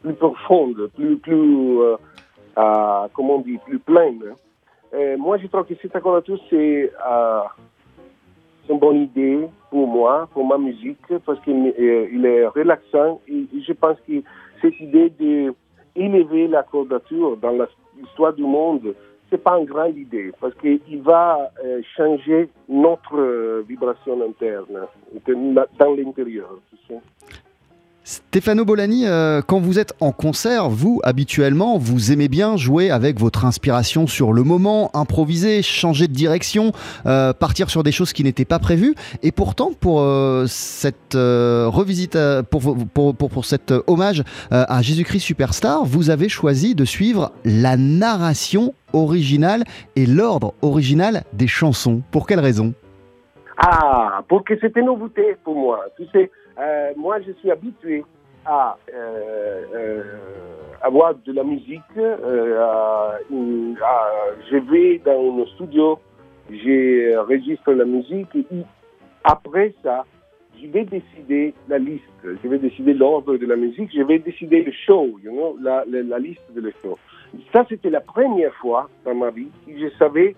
plus 0.01 0.13
profonde, 0.13 0.89
plus, 0.95 1.17
plus 1.17 1.79
euh, 1.81 1.97
comment 3.13 3.35
on 3.35 3.41
dit, 3.41 3.57
plus 3.65 3.79
pleine, 3.79 4.23
euh, 4.93 5.17
moi, 5.17 5.37
je 5.37 5.47
trouve 5.47 5.65
que 5.65 5.73
cette 5.81 5.95
accordature, 5.95 6.39
c'est 6.49 6.91
euh, 7.09 7.41
une 8.69 8.79
bonne 8.79 9.03
idée 9.03 9.47
pour 9.69 9.87
moi, 9.87 10.29
pour 10.33 10.45
ma 10.45 10.57
musique, 10.57 11.05
parce 11.25 11.39
qu'il 11.41 11.73
euh, 11.79 12.23
est 12.23 12.47
relaxant. 12.47 13.21
Et, 13.27 13.47
je 13.65 13.73
pense 13.73 13.97
que 14.07 14.21
cette 14.61 14.79
idée 14.79 15.09
d'élever 15.09 16.47
l'accordature 16.47 17.37
dans 17.37 17.67
l'histoire 17.97 18.33
du 18.33 18.43
monde, 18.43 18.93
c'est 19.29 19.43
pas 19.43 19.59
une 19.59 19.65
grande 19.65 19.97
idée, 19.97 20.31
parce 20.39 20.55
qu'il 20.55 21.01
va 21.01 21.51
changer 21.97 22.47
notre 22.69 23.61
vibration 23.67 24.21
interne, 24.21 24.87
dans 25.77 25.95
l'intérieur. 25.95 26.57
Tu 26.69 26.77
sais. 26.87 27.01
Stefano 28.07 28.63
Bolani, 28.63 29.05
euh, 29.05 29.41
quand 29.45 29.59
vous 29.59 29.79
êtes 29.79 29.93
en 29.99 30.13
concert, 30.13 30.69
vous, 30.69 31.01
habituellement, 31.03 31.77
vous 31.77 32.13
aimez 32.13 32.29
bien 32.29 32.55
jouer 32.55 32.89
avec 32.89 33.19
votre 33.19 33.43
inspiration 33.43 34.07
sur 34.07 34.31
le 34.31 34.43
moment, 34.43 34.89
improviser, 34.93 35.61
changer 35.61 36.07
de 36.07 36.13
direction, 36.13 36.71
euh, 37.05 37.33
partir 37.33 37.69
sur 37.69 37.83
des 37.83 37.91
choses 37.91 38.13
qui 38.13 38.23
n'étaient 38.23 38.45
pas 38.45 38.59
prévues. 38.59 38.95
Et 39.23 39.33
pourtant, 39.33 39.71
pour 39.77 39.99
euh, 39.99 40.45
cette 40.47 41.15
revisite, 41.15 42.17
pour, 42.49 42.61
pour, 42.93 43.13
pour, 43.13 43.29
pour, 43.29 43.43
cet 43.43 43.73
hommage 43.87 44.23
à 44.51 44.81
Jésus-Christ 44.81 45.19
Superstar, 45.19 45.83
vous 45.83 46.09
avez 46.09 46.29
choisi 46.29 46.75
de 46.75 46.85
suivre 46.85 47.33
la 47.43 47.75
narration 47.75 48.73
originale 48.93 49.65
et 49.97 50.05
l'ordre 50.05 50.53
original 50.61 51.23
des 51.33 51.47
chansons. 51.47 52.01
Pour 52.11 52.25
quelle 52.25 52.39
raison? 52.39 52.73
Ah, 53.57 54.21
pour 54.29 54.45
que 54.45 54.53
c'était 54.61 54.81
nouveauté 54.81 55.35
pour 55.43 55.55
moi. 55.55 55.81
Tu 55.97 56.05
sais, 56.13 56.31
euh, 56.59 56.93
moi, 56.95 57.19
je 57.21 57.31
suis 57.33 57.51
habitué 57.51 58.03
à 58.45 58.77
euh, 58.93 59.63
euh, 59.75 60.03
avoir 60.81 61.13
de 61.15 61.33
la 61.33 61.43
musique. 61.43 61.81
je 61.95 62.17
vais 64.71 64.99
dans 65.05 65.41
un 65.41 65.45
studio, 65.55 65.99
j'enregistre 66.49 67.73
la 67.73 67.85
musique 67.85 68.35
et 68.35 68.63
après 69.23 69.73
ça, 69.83 70.05
je 70.59 70.67
vais 70.67 70.85
décider 70.85 71.53
la 71.67 71.77
liste, 71.77 72.03
je 72.23 72.47
vais 72.47 72.57
décider 72.57 72.93
l'ordre 72.93 73.37
de 73.37 73.45
la 73.45 73.55
musique, 73.55 73.91
je 73.93 74.01
vais 74.01 74.17
décider 74.19 74.63
le 74.63 74.71
show, 74.71 75.19
you 75.23 75.31
know, 75.31 75.57
la, 75.61 75.83
la, 75.85 76.17
liste 76.17 76.41
de 76.55 76.61
le 76.61 76.73
show. 76.81 76.97
Ça, 77.53 77.65
c'était 77.69 77.91
la 77.91 78.01
première 78.01 78.55
fois 78.55 78.89
dans 79.05 79.13
ma 79.13 79.29
vie 79.29 79.49
que 79.67 79.77
je 79.77 79.89
savais 79.99 80.35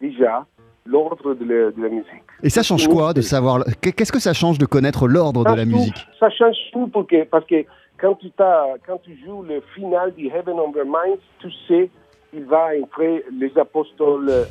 déjà 0.00 0.44
l'ordre 0.86 1.34
de, 1.34 1.44
la- 1.44 1.70
de 1.70 1.82
la 1.82 1.88
musique. 1.88 2.22
Et 2.42 2.50
ça 2.50 2.62
change 2.62 2.86
quoi 2.88 3.12
de 3.14 3.20
savoir 3.22 3.64
Qu'est-ce 3.80 4.12
que 4.12 4.18
ça 4.20 4.32
change 4.32 4.58
de 4.58 4.66
connaître 4.66 5.08
l'ordre 5.08 5.44
de 5.44 5.54
la 5.56 5.64
tout. 5.64 5.70
musique? 5.70 5.96
Ça 6.20 6.28
change 6.30 6.56
tout 6.72 6.88
parce 6.88 7.06
que, 7.06 7.24
parce 7.24 7.46
que 7.46 7.64
quand, 7.98 8.14
tu 8.16 8.30
t'as- 8.30 8.74
quand 8.86 8.98
tu 9.02 9.16
joues 9.24 9.42
le 9.42 9.60
final 9.74 10.12
du 10.14 10.26
Heaven 10.26 10.58
on 10.58 10.72
Their 10.72 10.84
Minds, 10.86 11.20
tu 11.40 11.48
sais 11.68 11.88
il 12.36 12.44
va 12.46 12.70
entrer 12.82 13.24
les 13.38 13.56
apôtres 13.56 13.90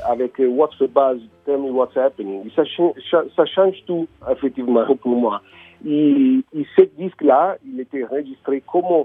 avec 0.10 0.39
euh, 0.39 0.48
What's 0.48 0.78
the 0.78 0.88
buzz, 0.89 1.19
Tell 1.46 1.58
me 1.58 1.69
what's 1.69 1.98
happening. 1.98 2.50
Ça, 2.56 2.63
cha- 2.63 2.93
cha- 3.12 3.26
ça 3.36 3.46
change 3.46 3.84
tout, 3.86 4.08
effectivement, 4.32 4.86
pour 5.02 5.15
moi. 5.17 5.41
Et, 5.86 6.39
et 6.56 6.65
ce 6.78 6.84
disque-là, 6.98 7.58
il 7.67 7.82
était 7.82 8.06
enregistré 8.06 8.63
comme, 8.72 9.04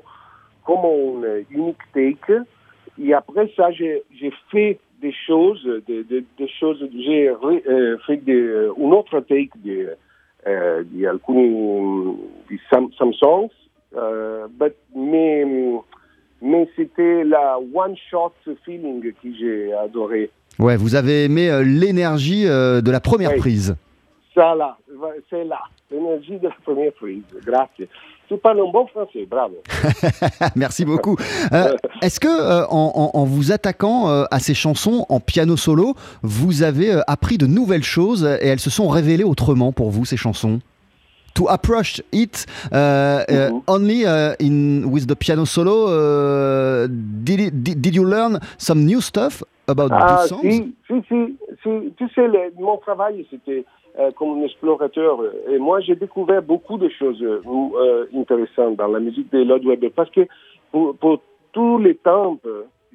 comme 0.64 0.79
un 0.85 1.41
unique 1.51 1.79
take. 1.93 2.35
Et 3.03 3.12
après 3.12 3.53
ça, 3.57 3.73
j'ai 3.73 4.05
fait 4.53 4.79
des 5.01 5.15
choses, 5.27 5.63
des, 5.87 6.03
des, 6.05 6.25
des 6.39 6.49
choses, 6.61 6.85
j'ai 6.93 7.29
euh, 7.31 7.97
fait 8.07 8.17
des, 8.19 8.69
un 8.77 8.91
autre 8.91 9.21
take 9.21 9.51
de, 9.65 9.91
euh, 10.47 10.83
di 10.85 11.07
alcuni 11.07 12.17
di 12.49 12.59
but- 14.59 14.77
mais, 14.95 15.45
mais 16.43 16.69
c'était 16.77 17.25
la 17.25 17.59
one-shot 17.59 18.33
feeling 18.65 19.01
que 19.23 19.29
j'ai 19.39 19.73
adoré. 19.73 20.31
Ouais, 20.59 20.77
vous 20.77 20.95
avez 20.95 21.25
aimé 21.25 21.51
euh, 21.51 21.63
l'énergie 21.63 22.47
euh, 22.47 22.81
de 22.81 22.91
la 22.91 23.01
première 23.01 23.33
Oui. 23.33 23.39
prise. 23.39 23.77
Ça 24.35 24.55
là, 24.55 24.77
c'est 25.31 25.45
là, 25.45 25.61
l'énergie 25.91 26.39
de 26.39 26.49
la 26.49 26.57
première 26.65 26.93
prise. 26.93 27.23
Grazie. 27.45 27.89
Tu 28.29 28.37
parles 28.37 28.61
un 28.61 28.71
bon 28.71 28.87
français, 28.88 29.27
bravo. 29.31 29.55
Merci 30.57 30.85
beaucoup. 30.85 31.17
Euh, 31.53 31.75
Est-ce 32.03 32.21
que 32.21 32.29
euh, 32.29 32.67
en, 32.69 33.25
vous 33.25 33.53
attaquant 33.53 34.11
euh, 34.11 34.25
à 34.31 34.38
ces 34.38 34.53
chansons 34.55 35.07
en 35.09 35.19
piano 35.19 35.57
solo, 35.57 35.95
vous 36.23 36.62
avez 36.62 36.93
euh, 36.93 37.01
appris 37.07 37.38
de 37.38 37.47
nouvelles 37.47 37.83
choses 37.85 38.25
et 38.43 38.47
elles 38.49 38.61
se 38.61 38.71
sont 38.71 38.88
révélées 38.88 39.25
autrement 39.25 39.73
pour 39.73 39.91
vous 39.91 40.05
ces 40.05 40.17
chansons? 40.19 40.61
To 41.35 41.49
approach 41.49 42.03
it 42.12 42.47
uh, 42.73 43.23
uh, 43.31 43.61
only 43.69 44.05
uh, 44.05 44.35
in 44.41 44.85
with 44.91 45.07
the 45.07 45.14
piano 45.14 45.45
solo, 45.45 45.87
uh, 45.87 46.88
did, 46.91 47.62
did 47.62 47.81
did 47.81 47.95
you 47.95 48.05
learn 48.05 48.41
some 48.59 48.85
new 48.85 49.01
stuff 49.01 49.45
about 49.69 49.91
Ah, 49.93 50.23
these 50.23 50.29
songs? 50.31 50.43
si, 50.43 50.75
si, 50.88 50.95
si, 51.09 51.37
si. 51.62 51.93
Tu 51.97 52.09
sais, 52.14 52.27
le- 52.27 52.53
mon 52.59 52.77
travail, 52.79 53.25
c'était 53.31 53.64
euh, 53.99 54.11
comme 54.13 54.39
un 54.39 54.45
explorateur. 54.45 55.21
Et 55.51 55.59
moi, 55.59 55.81
j'ai 55.81 55.95
découvert 55.97 56.43
beaucoup 56.43 56.79
de 56.79 56.89
choses 56.89 57.23
euh, 57.23 57.41
euh, 57.47 58.07
intéressantes 58.15 58.77
dans 58.77 58.89
la 58.89 59.01
musique 59.01 59.31
de 59.33 59.43
Lord 59.43 59.61
Webber. 59.65 59.91
Parce 59.91 60.11
que 60.11 60.27
pour, 60.71 61.21
tous 61.53 61.79
les 61.79 61.95
temps, 61.95 62.39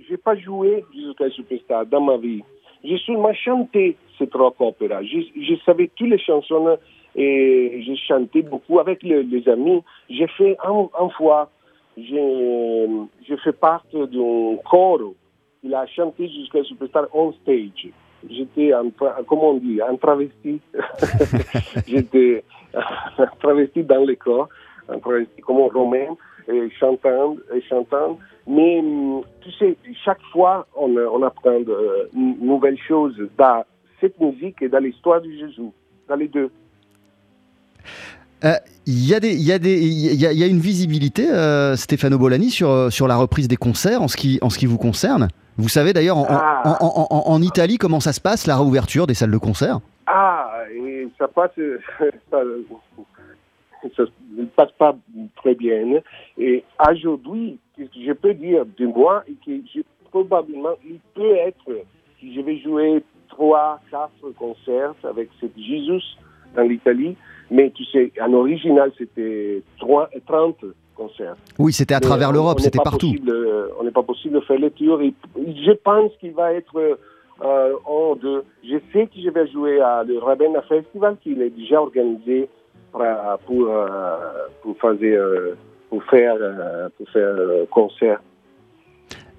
j'ai 0.07 0.17
pas 0.17 0.35
joué 0.35 0.85
jusqu'à 0.93 1.29
Superstar 1.29 1.85
dans 1.87 2.01
ma 2.01 2.17
vie. 2.17 2.41
J'ai 2.83 2.97
seulement 2.99 3.33
chanté 3.33 3.97
cette 4.17 4.33
rock 4.33 4.55
opéra. 4.59 5.03
Je, 5.03 5.19
je 5.35 5.55
savais 5.65 5.89
toutes 5.95 6.09
les 6.09 6.19
chansons 6.19 6.77
et 7.15 7.81
j'ai 7.85 7.95
chanté 7.95 8.41
beaucoup 8.41 8.79
avec 8.79 9.03
le- 9.03 9.21
les 9.21 9.47
amis. 9.49 9.81
J'ai 10.09 10.27
fait 10.27 10.57
un, 10.63 11.09
fois, 11.09 11.49
j'ai 11.97 13.37
fait 13.43 13.57
partie 13.59 13.97
d'un 13.97 14.57
choro 14.69 15.15
il 15.63 15.73
a 15.73 15.87
chanté 15.87 16.27
jusqu'à 16.27 16.61
Superstar 16.63 17.07
on 17.13 17.31
stage. 17.33 17.87
J'étais, 18.29 18.71
comment 19.27 19.51
on 19.51 19.57
dit, 19.57 19.79
un 19.81 19.95
travesti. 19.95 20.59
J'étais 21.87 22.43
un 22.73 23.25
travesti 23.41 23.83
dans 23.83 24.05
le 24.05 24.15
corps, 24.15 24.49
un 24.89 24.99
travesti 24.99 25.41
comme 25.41 25.57
un 25.57 25.73
romain, 25.73 26.15
et 26.47 26.69
chantant, 26.79 27.35
chantant. 27.69 28.19
Mais 28.47 28.83
tu 29.41 29.51
sais, 29.51 29.77
chaque 30.03 30.21
fois, 30.31 30.67
on, 30.75 31.23
apprend 31.23 31.59
de 31.59 32.09
nouvelles 32.13 32.79
choses 32.87 33.15
dans 33.37 33.63
cette 34.01 34.19
musique 34.19 34.61
et 34.61 34.69
dans 34.69 34.79
l'histoire 34.79 35.21
de 35.21 35.29
Jésus, 35.29 35.69
dans 36.07 36.15
les 36.15 36.27
deux. 36.27 36.51
Il 38.85 39.07
y, 39.07 40.43
a 40.43 40.47
une 40.47 40.59
visibilité, 40.59 41.29
euh, 41.29 41.77
Stefano 41.77 42.17
Bolani, 42.17 42.49
sur, 42.49 42.69
euh, 42.69 42.89
sur 42.89 43.07
la 43.07 43.15
reprise 43.15 43.47
des 43.47 43.55
concerts 43.55 44.01
en 44.01 44.09
ce 44.09 44.17
qui 44.17 44.65
vous 44.65 44.77
concerne? 44.77 45.29
Vous 45.57 45.69
savez 45.69 45.93
d'ailleurs 45.93 46.17
en, 46.17 46.25
Ah. 46.29 46.63
en- 46.81 47.07
en- 47.09 47.31
en 47.33 47.41
Italie 47.41 47.77
comment 47.77 47.99
ça 47.99 48.13
se 48.13 48.21
passe, 48.21 48.47
la 48.47 48.57
réouverture 48.57 49.07
des 49.07 49.13
salles 49.13 49.31
de 49.31 49.37
concert? 49.37 49.79
Ah, 50.07 50.51
et 50.73 51.07
ça 51.17 51.27
passe, 51.27 51.51
ça, 52.31 52.39
ça 53.95 54.03
ne 54.37 54.45
passe 54.45 54.71
pas 54.77 54.95
très 55.35 55.55
bien. 55.55 56.01
Et 56.37 56.63
aujourd'hui, 56.89 57.59
ce 57.77 57.83
que 57.83 57.89
je 58.05 58.13
peux 58.13 58.33
dire 58.33 58.65
de 58.77 58.85
moi, 58.87 59.23
que 59.45 59.51
je- 59.73 59.81
probablement, 60.09 60.75
il 60.85 60.99
peut 61.15 61.35
être, 61.35 61.83
si 62.19 62.33
je 62.35 62.41
vais 62.41 62.59
jouer 62.59 63.03
trois, 63.29 63.79
quatre 63.89 64.31
concerts 64.37 64.93
avec 65.03 65.29
cette 65.39 65.57
Jésus 65.57 66.03
dans 66.55 66.61
l'Italie, 66.63 67.15
mais 67.49 67.71
tu 67.71 67.83
sais, 67.85 68.11
en 68.21 68.31
original, 68.33 68.91
c'était 68.97 69.63
trois- 69.79 70.09
30 70.27 70.63
concerts. 70.95 71.35
Oui, 71.59 71.73
c'était 71.73 71.93
à 71.95 71.99
travers 71.99 72.31
l'Europe, 72.31 72.59
c'était 72.59 72.79
partout. 72.83 73.07
possible, 73.11 73.29
euh, 73.29 73.67
on 73.79 73.83
n'est 73.83 73.91
pas 73.91 74.03
possible 74.03 74.35
de 74.35 74.39
faire 74.41 74.59
les 74.59 74.71
tours. 74.71 74.99
Je 75.35 75.71
pense 75.83 76.11
qu'il 76.19 76.33
va 76.33 76.53
être 76.53 76.97
euh, 77.43 77.73
en 77.85 78.15
deux. 78.15 78.43
Je 78.63 78.77
sais 78.91 79.07
que 79.07 79.19
je 79.23 79.29
vais 79.29 79.47
jouer 79.47 79.81
à 79.81 80.03
le 80.03 80.17
Ravenna 80.19 80.61
Festival, 80.63 81.17
qui 81.21 81.31
est 81.33 81.49
déjà 81.49 81.81
organisé 81.81 82.47
pour, 82.91 83.01
euh, 83.01 83.37
pour, 83.45 83.67
euh, 83.69 84.17
pour 84.61 84.77
faire, 84.79 84.97
euh, 85.01 85.55
pour 85.89 86.03
faire, 86.05 86.35
euh, 86.39 86.89
pour 86.97 87.09
faire 87.09 87.35
euh, 87.37 87.65
concert. 87.71 88.19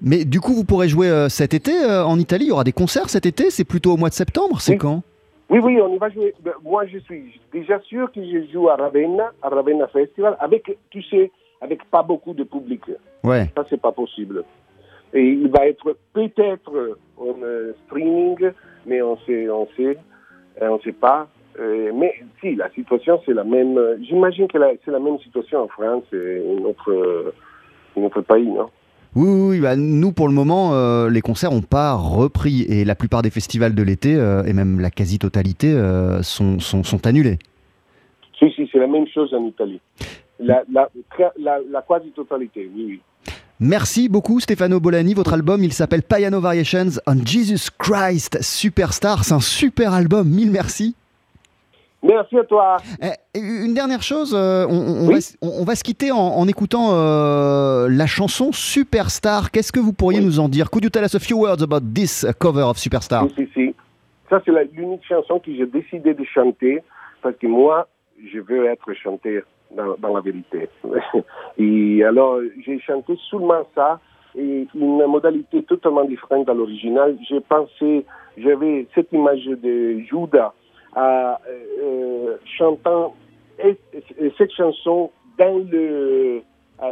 Mais 0.01 0.25
du 0.25 0.39
coup, 0.41 0.53
vous 0.53 0.65
pourrez 0.65 0.89
jouer 0.89 1.09
euh, 1.09 1.29
cet 1.29 1.53
été 1.53 1.71
euh, 1.83 2.03
en 2.05 2.19
Italie. 2.19 2.45
Il 2.45 2.49
y 2.49 2.51
aura 2.51 2.63
des 2.65 2.73
concerts 2.73 3.09
cet 3.09 3.25
été. 3.25 3.49
C'est 3.49 3.63
plutôt 3.63 3.93
au 3.93 3.97
mois 3.97 4.09
de 4.09 4.13
septembre. 4.13 4.59
C'est 4.59 4.73
Oui. 4.73 4.77
quand? 4.77 5.01
Oui, 5.49 5.59
oui, 5.63 5.79
on 5.79 5.93
y 5.93 5.97
va 5.97 6.09
jouer. 6.09 6.33
Ben, 6.43 6.53
Moi, 6.63 6.85
je 6.87 6.97
suis 6.99 7.39
déjà 7.53 7.79
sûr 7.81 8.11
que 8.11 8.19
je 8.21 8.51
joue 8.51 8.67
à 8.67 8.75
Ravenna, 8.75 9.31
à 9.41 9.49
Ravenna 9.49 9.87
Festival, 9.87 10.35
avec, 10.39 10.75
tu 10.89 11.03
sais, 11.03 11.31
avec 11.61 11.83
pas 11.89 12.03
beaucoup 12.03 12.33
de 12.33 12.43
public. 12.43 12.81
Ouais. 13.23 13.49
Ça, 13.55 13.65
c'est 13.69 13.81
pas 13.81 13.91
possible. 13.91 14.43
Et 15.13 15.29
il 15.29 15.47
va 15.49 15.67
être 15.67 15.95
peut-être 16.13 16.97
en 17.17 17.35
euh, 17.41 17.73
streaming, 17.85 18.51
mais 18.85 19.01
on 19.01 19.17
sait, 19.25 19.49
on 19.49 19.67
sait, 19.77 19.97
euh, 20.61 20.69
on 20.69 20.79
sait 20.81 20.91
pas. 20.91 21.27
Euh, 21.57 21.91
mais 21.95 22.13
si, 22.41 22.55
la 22.55 22.69
situation, 22.71 23.21
c'est 23.25 23.33
la 23.33 23.45
même. 23.45 23.77
euh, 23.77 23.97
J'imagine 24.01 24.47
que 24.47 24.57
c'est 24.83 24.91
la 24.91 24.99
même 24.99 25.17
situation 25.19 25.63
en 25.63 25.67
France 25.69 26.03
et 26.11 26.15
euh, 26.17 27.31
en 27.95 28.01
autre 28.03 28.21
pays, 28.21 28.47
non? 28.47 28.69
Oui, 29.15 29.29
oui, 29.29 29.49
oui, 29.51 29.59
bah, 29.61 29.77
nous 29.77 30.11
pour 30.11 30.27
le 30.27 30.33
moment, 30.33 30.73
euh, 30.73 31.09
les 31.09 31.21
concerts 31.21 31.51
n'ont 31.51 31.61
pas 31.61 31.93
repris 31.93 32.63
et 32.63 32.83
la 32.83 32.95
plupart 32.95 33.21
des 33.21 33.29
festivals 33.29 33.73
de 33.73 33.81
l'été 33.81 34.13
euh, 34.15 34.43
et 34.43 34.51
même 34.51 34.81
la 34.81 34.89
quasi-totalité 34.89 35.71
euh, 35.71 36.21
sont, 36.21 36.59
sont, 36.59 36.83
sont 36.83 37.07
annulés. 37.07 37.39
Si, 38.37 38.51
si, 38.51 38.67
c'est 38.69 38.79
la 38.79 38.87
même 38.87 39.07
chose 39.07 39.33
en 39.33 39.45
Italie. 39.45 39.79
La, 40.39 40.63
la, 40.71 40.89
la, 41.37 41.59
la 41.71 41.81
quasi-totalité, 41.81 42.69
oui, 42.75 42.85
oui. 42.87 43.01
Merci 43.59 44.09
beaucoup 44.09 44.41
Stefano 44.41 44.81
Bolani. 44.81 45.13
Votre 45.13 45.33
album, 45.33 45.63
il 45.63 45.71
s'appelle 45.71 46.03
Piano 46.03 46.41
Variations 46.41 46.89
on 47.07 47.25
Jesus 47.25 47.69
Christ 47.77 48.41
Superstar. 48.41 49.23
C'est 49.23 49.33
un 49.33 49.39
super 49.39 49.93
album. 49.93 50.27
Mille 50.27 50.51
merci. 50.51 50.93
Merci 52.03 52.37
à 52.37 52.43
toi. 52.43 52.77
Eh, 53.01 53.39
Une 53.39 53.73
dernière 53.73 54.03
chose, 54.03 54.33
euh, 54.37 54.67
on, 54.69 55.07
va, 55.09 55.17
on- 55.41 55.75
se 55.75 55.83
quitter 55.83 56.11
en, 56.11 56.17
en 56.17 56.47
écoutant 56.47 56.89
euh, 56.91 57.87
la 57.89 58.05
chanson 58.05 58.51
Superstar. 58.51 59.49
Qu'est-ce 59.51 59.71
que 59.71 59.79
vous 59.79 59.93
pourriez 59.93 60.19
nous 60.19 60.39
en 60.39 60.49
dire? 60.49 60.69
Could 60.69 60.83
you 60.83 60.89
tell 60.89 61.03
us 61.05 61.15
a 61.15 61.19
few 61.19 61.37
words 61.39 61.63
about 61.63 61.79
this 61.95 62.23
uh, 62.23 62.33
cover 62.37 62.61
of 62.63 62.77
Superstar? 62.77 63.25
Si, 63.37 63.47
si. 63.53 63.73
Ça, 64.29 64.41
c'est 64.45 64.51
la- 64.51 64.65
l'unique 64.65 65.03
chanson 65.07 65.39
que 65.39 65.55
j'ai 65.55 65.65
décidé 65.65 66.13
de 66.13 66.23
chanter 66.25 66.83
parce 67.23 67.35
que 67.37 67.47
moi, 67.47 67.87
je 68.33 68.39
veux 68.39 68.65
être 68.67 68.93
chanteur 69.01 69.43
dans, 69.71 69.95
dans 69.97 70.13
la 70.13 70.21
vérité. 70.21 70.69
et 71.57 72.03
alors, 72.03 72.39
j'ai 72.65 72.79
chanté 72.79 73.15
seulement 73.29 73.65
ça 73.75 73.99
et 74.37 74.67
une 74.75 75.05
modalité 75.07 75.63
totalement 75.63 76.03
différente 76.05 76.47
de 76.47 76.51
l'original. 76.53 77.17
J'ai 77.27 77.39
pensé, 77.41 78.05
j'avais 78.37 78.85
cette 78.93 79.11
image 79.13 79.45
de 79.45 79.99
Judas 80.09 80.53
à, 80.95 81.39
euh, 81.81 82.35
chantant 82.57 83.13
et- 83.63 83.77
et 84.19 84.31
cette 84.37 84.51
chanson 84.51 85.11
dans 85.37 85.57
le, 85.71 86.41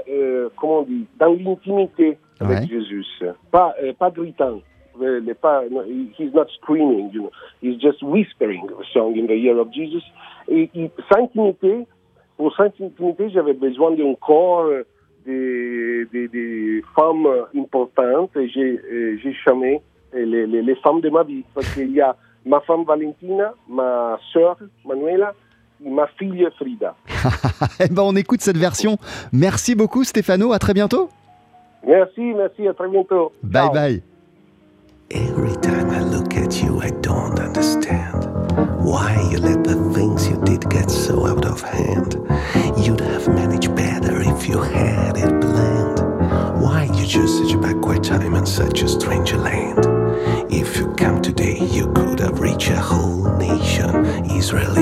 euh, 0.10 0.50
comment 0.58 0.80
on 0.80 0.84
dit, 0.84 1.06
dans 1.20 1.34
l'intimité 1.34 2.18
avec 2.40 2.60
Ouais. 2.62 2.68
Jésus. 2.68 3.06
Pas, 3.52 3.74
euh, 3.84 3.94
pas 3.94 4.10
gritant. 4.10 4.60
Pas, 5.42 5.64
no, 5.72 5.82
he's 5.84 6.34
not 6.34 6.46
screaming, 6.62 7.10
you 7.12 7.22
know. 7.24 7.32
He's 7.62 7.80
just 7.82 8.02
whispering 8.04 8.64
a 8.80 8.84
song 8.94 9.18
in 9.18 9.26
the 9.26 9.32
ear 9.34 9.58
of 9.58 9.72
Jesus. 9.74 10.04
Et, 10.48 10.70
et 10.76 10.92
sans 11.12 11.24
intimité, 11.24 11.86
pour 12.38 12.56
sans 12.56 12.63
intimité, 12.63 13.30
j'avais 13.30 13.54
besoin 13.54 13.91
d'un 13.91 14.15
corps 14.15 14.65
euh, 14.65 14.84
des, 15.26 16.06
des, 16.12 16.28
des 16.28 16.84
femmes 16.96 17.28
importantes 17.56 18.36
et 18.36 18.50
j'ai, 18.50 18.80
euh, 18.91 19.17
j'ai 19.24 19.34
chamé 19.34 19.82
euh, 20.15 20.26
les, 20.26 20.48
les, 20.48 20.62
les 20.62 20.76
femmes 20.76 21.02
de 21.02 21.10
ma 21.10 21.24
vie. 21.24 21.43
Parce 21.54 21.74
qu'il 21.74 21.91
y 21.91 22.02
a 22.02 22.15
ma 22.46 22.60
femme 22.62 22.84
Valentina, 22.84 23.54
ma 23.69 24.19
sœur 24.32 24.58
Manuela 24.86 25.34
et 25.86 25.89
ma 25.89 26.08
fille 26.08 26.48
Frida. 26.58 26.96
Eh 27.80 27.88
ben, 27.89 28.02
on 28.04 28.15
écoute 28.15 28.41
cette 28.41 28.58
version. 28.58 28.98
Merci 29.32 29.76
beaucoup 29.76 30.04
Stefano. 30.04 30.52
À 30.52 30.60
très 30.60 30.74
bientôt. 30.74 31.10
Merci, 31.86 32.34
merci, 32.36 32.67
à 32.67 32.74
très 32.74 32.89
bientôt. 32.89 33.32
Bye 33.43 33.69
bye. 33.74 34.04
Every 35.12 35.56
time 35.62 35.91
I 35.91 36.00
look 36.00 36.36
at 36.36 36.62
you, 36.63 36.82
I 36.82 36.89
don't 37.02 37.39
understand. 37.39 38.24
you 39.34 39.39
let 39.39 39.63
the 39.63 39.76
things 39.93 40.28
you 40.30 40.33
did 40.63 40.71
get 40.71 40.91
so 40.91 41.28
out 41.28 41.45
of 41.45 41.62
hand. 41.62 42.13
You'd 42.78 43.02
have 43.02 43.28
managed 43.28 43.76
better 43.76 44.21
if 44.21 44.47
you 44.47 44.62
had 44.62 45.17
it 45.17 45.41
planned. 45.41 45.99
Why 46.62 46.84
you 46.93 47.06
choose 47.06 47.38
such 47.39 47.54
a 47.54 47.58
backward 47.58 48.04
time 48.04 48.36
and 48.36 48.47
such 48.47 48.82
a 48.82 48.88
strange 48.88 49.34
land? 49.34 49.86
If 50.52 50.78
you 50.78 50.93
come 50.93 51.21
today, 51.21 51.60
you 51.60 51.91
could 51.93 52.19
have 52.19 52.39
reached 52.39 52.69
a 52.69 52.80
whole 52.80 53.36
nation. 53.38 54.06
Israel 54.26 54.78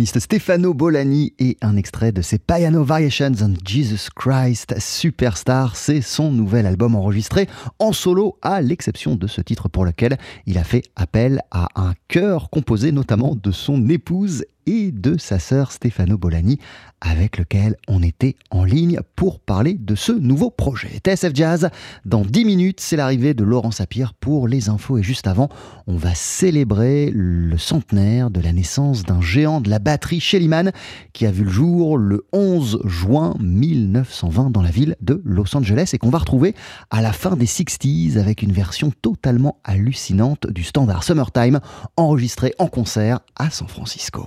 Stefano 0.00 0.72
Bolani 0.72 1.34
et 1.38 1.58
un 1.60 1.76
extrait 1.76 2.12
de 2.12 2.22
ses 2.22 2.38
Piano 2.38 2.82
Variations 2.82 3.32
on 3.42 3.52
Jesus 3.62 4.08
Christ 4.16 4.74
Superstar. 4.78 5.76
C'est 5.76 6.00
son 6.00 6.32
nouvel 6.32 6.64
album 6.64 6.94
enregistré 6.94 7.46
en 7.78 7.92
solo, 7.92 8.38
à 8.40 8.62
l'exception 8.62 9.16
de 9.16 9.26
ce 9.26 9.42
titre 9.42 9.68
pour 9.68 9.84
lequel 9.84 10.16
il 10.46 10.56
a 10.56 10.64
fait 10.64 10.84
appel 10.96 11.42
à 11.50 11.68
un 11.74 11.92
chœur 12.08 12.48
composé 12.48 12.90
notamment 12.90 13.36
de 13.36 13.50
son 13.52 13.86
épouse 13.90 14.44
et 14.66 14.90
de 14.92 15.16
sa 15.18 15.38
sœur 15.38 15.72
Stefano 15.72 16.18
Bolani, 16.18 16.58
avec 17.00 17.38
lequel 17.38 17.76
on 17.88 18.02
était 18.02 18.36
en 18.50 18.64
ligne 18.64 19.00
pour 19.16 19.40
parler 19.40 19.74
de 19.74 19.94
ce 19.94 20.12
nouveau 20.12 20.50
projet. 20.50 21.00
TSF 21.04 21.34
Jazz, 21.34 21.70
dans 22.04 22.22
10 22.22 22.44
minutes, 22.44 22.80
c'est 22.80 22.96
l'arrivée 22.96 23.34
de 23.34 23.42
Laurent 23.42 23.72
Sapir 23.72 24.14
pour 24.14 24.46
les 24.46 24.68
infos. 24.68 24.98
Et 24.98 25.02
juste 25.02 25.26
avant, 25.26 25.48
on 25.86 25.96
va 25.96 26.14
célébrer 26.14 27.10
le 27.12 27.58
centenaire 27.58 28.30
de 28.30 28.40
la 28.40 28.52
naissance 28.52 29.02
d'un 29.02 29.20
géant 29.20 29.60
de 29.60 29.68
la 29.68 29.80
batterie, 29.80 30.20
Shellyman, 30.20 30.72
qui 31.12 31.26
a 31.26 31.32
vu 31.32 31.44
le 31.44 31.50
jour 31.50 31.98
le 31.98 32.24
11 32.32 32.82
juin 32.84 33.34
1920 33.40 34.50
dans 34.50 34.62
la 34.62 34.70
ville 34.70 34.96
de 35.00 35.20
Los 35.24 35.56
Angeles 35.56 35.90
et 35.92 35.98
qu'on 35.98 36.10
va 36.10 36.18
retrouver 36.18 36.54
à 36.90 37.02
la 37.02 37.12
fin 37.12 37.36
des 37.36 37.46
60s 37.46 38.18
avec 38.18 38.42
une 38.42 38.52
version 38.52 38.92
totalement 39.02 39.58
hallucinante 39.64 40.46
du 40.48 40.62
standard 40.62 41.02
Summertime 41.02 41.60
enregistré 41.96 42.54
en 42.58 42.68
concert 42.68 43.20
à 43.36 43.50
San 43.50 43.68
Francisco. 43.68 44.26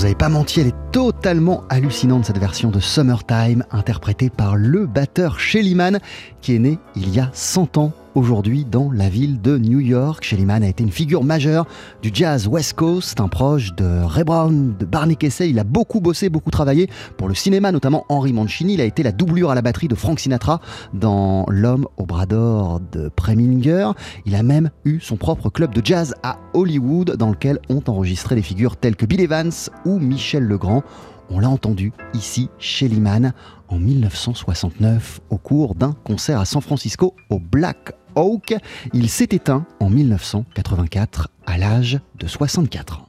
Vous 0.00 0.06
avez 0.06 0.14
pas 0.14 0.30
menti, 0.30 0.60
elle 0.60 0.68
est 0.68 0.92
totalement 0.92 1.62
hallucinante 1.68 2.24
cette 2.24 2.38
version 2.38 2.70
de 2.70 2.80
Summertime, 2.80 3.66
interprétée 3.70 4.30
par 4.30 4.56
le 4.56 4.86
batteur 4.86 5.38
Shelly 5.38 5.74
Manne, 5.74 5.98
qui 6.40 6.54
est 6.54 6.58
né 6.58 6.78
il 6.96 7.14
y 7.14 7.20
a 7.20 7.28
100 7.34 7.76
ans 7.76 7.92
aujourd'hui 8.14 8.64
dans 8.64 8.90
la 8.90 9.08
ville 9.08 9.40
de 9.40 9.58
New 9.58 9.80
York. 9.80 10.24
Shelly 10.24 10.44
Manne 10.44 10.62
a 10.62 10.68
été 10.68 10.82
une 10.82 10.90
figure 10.90 11.24
majeure 11.24 11.66
du 12.02 12.10
jazz 12.12 12.46
West 12.46 12.74
Coast, 12.74 13.20
un 13.20 13.28
proche 13.28 13.74
de 13.74 14.02
Ray 14.04 14.24
Brown, 14.24 14.74
de 14.78 14.84
Barney 14.84 15.16
Kessel. 15.16 15.50
Il 15.50 15.58
a 15.58 15.64
beaucoup 15.64 16.00
bossé, 16.00 16.28
beaucoup 16.28 16.50
travaillé 16.50 16.88
pour 17.16 17.28
le 17.28 17.34
cinéma, 17.34 17.72
notamment 17.72 18.04
Henry 18.08 18.32
Mancini. 18.32 18.74
Il 18.74 18.80
a 18.80 18.84
été 18.84 19.02
la 19.02 19.12
doublure 19.12 19.50
à 19.50 19.54
la 19.54 19.62
batterie 19.62 19.88
de 19.88 19.94
Frank 19.94 20.18
Sinatra 20.20 20.60
dans 20.94 21.44
L'homme 21.48 21.86
au 21.96 22.06
bras 22.06 22.26
d'or 22.26 22.80
de 22.92 23.08
Preminger. 23.08 23.90
Il 24.26 24.34
a 24.34 24.42
même 24.42 24.70
eu 24.84 25.00
son 25.00 25.16
propre 25.16 25.50
club 25.50 25.74
de 25.74 25.84
jazz 25.84 26.14
à 26.22 26.38
Hollywood 26.54 27.16
dans 27.16 27.30
lequel 27.30 27.58
ont 27.68 27.82
enregistré 27.86 28.34
des 28.34 28.42
figures 28.42 28.76
telles 28.76 28.96
que 28.96 29.06
Bill 29.06 29.20
Evans 29.20 29.52
ou 29.84 29.98
Michel 29.98 30.44
Legrand. 30.44 30.82
On 31.32 31.38
l'a 31.38 31.48
entendu 31.48 31.92
ici 32.12 32.50
chez 32.58 32.88
Liman 32.88 33.32
en 33.68 33.78
1969 33.78 35.20
au 35.30 35.38
cours 35.38 35.76
d'un 35.76 35.92
concert 36.04 36.40
à 36.40 36.44
San 36.44 36.60
Francisco 36.60 37.14
au 37.30 37.38
Black 37.38 37.92
Il 38.92 39.08
s'est 39.08 39.28
éteint 39.32 39.66
en 39.80 39.90
1984 39.90 41.28
à 41.46 41.58
l'âge 41.58 42.00
de 42.18 42.26
64 42.26 43.00
ans. 43.00 43.06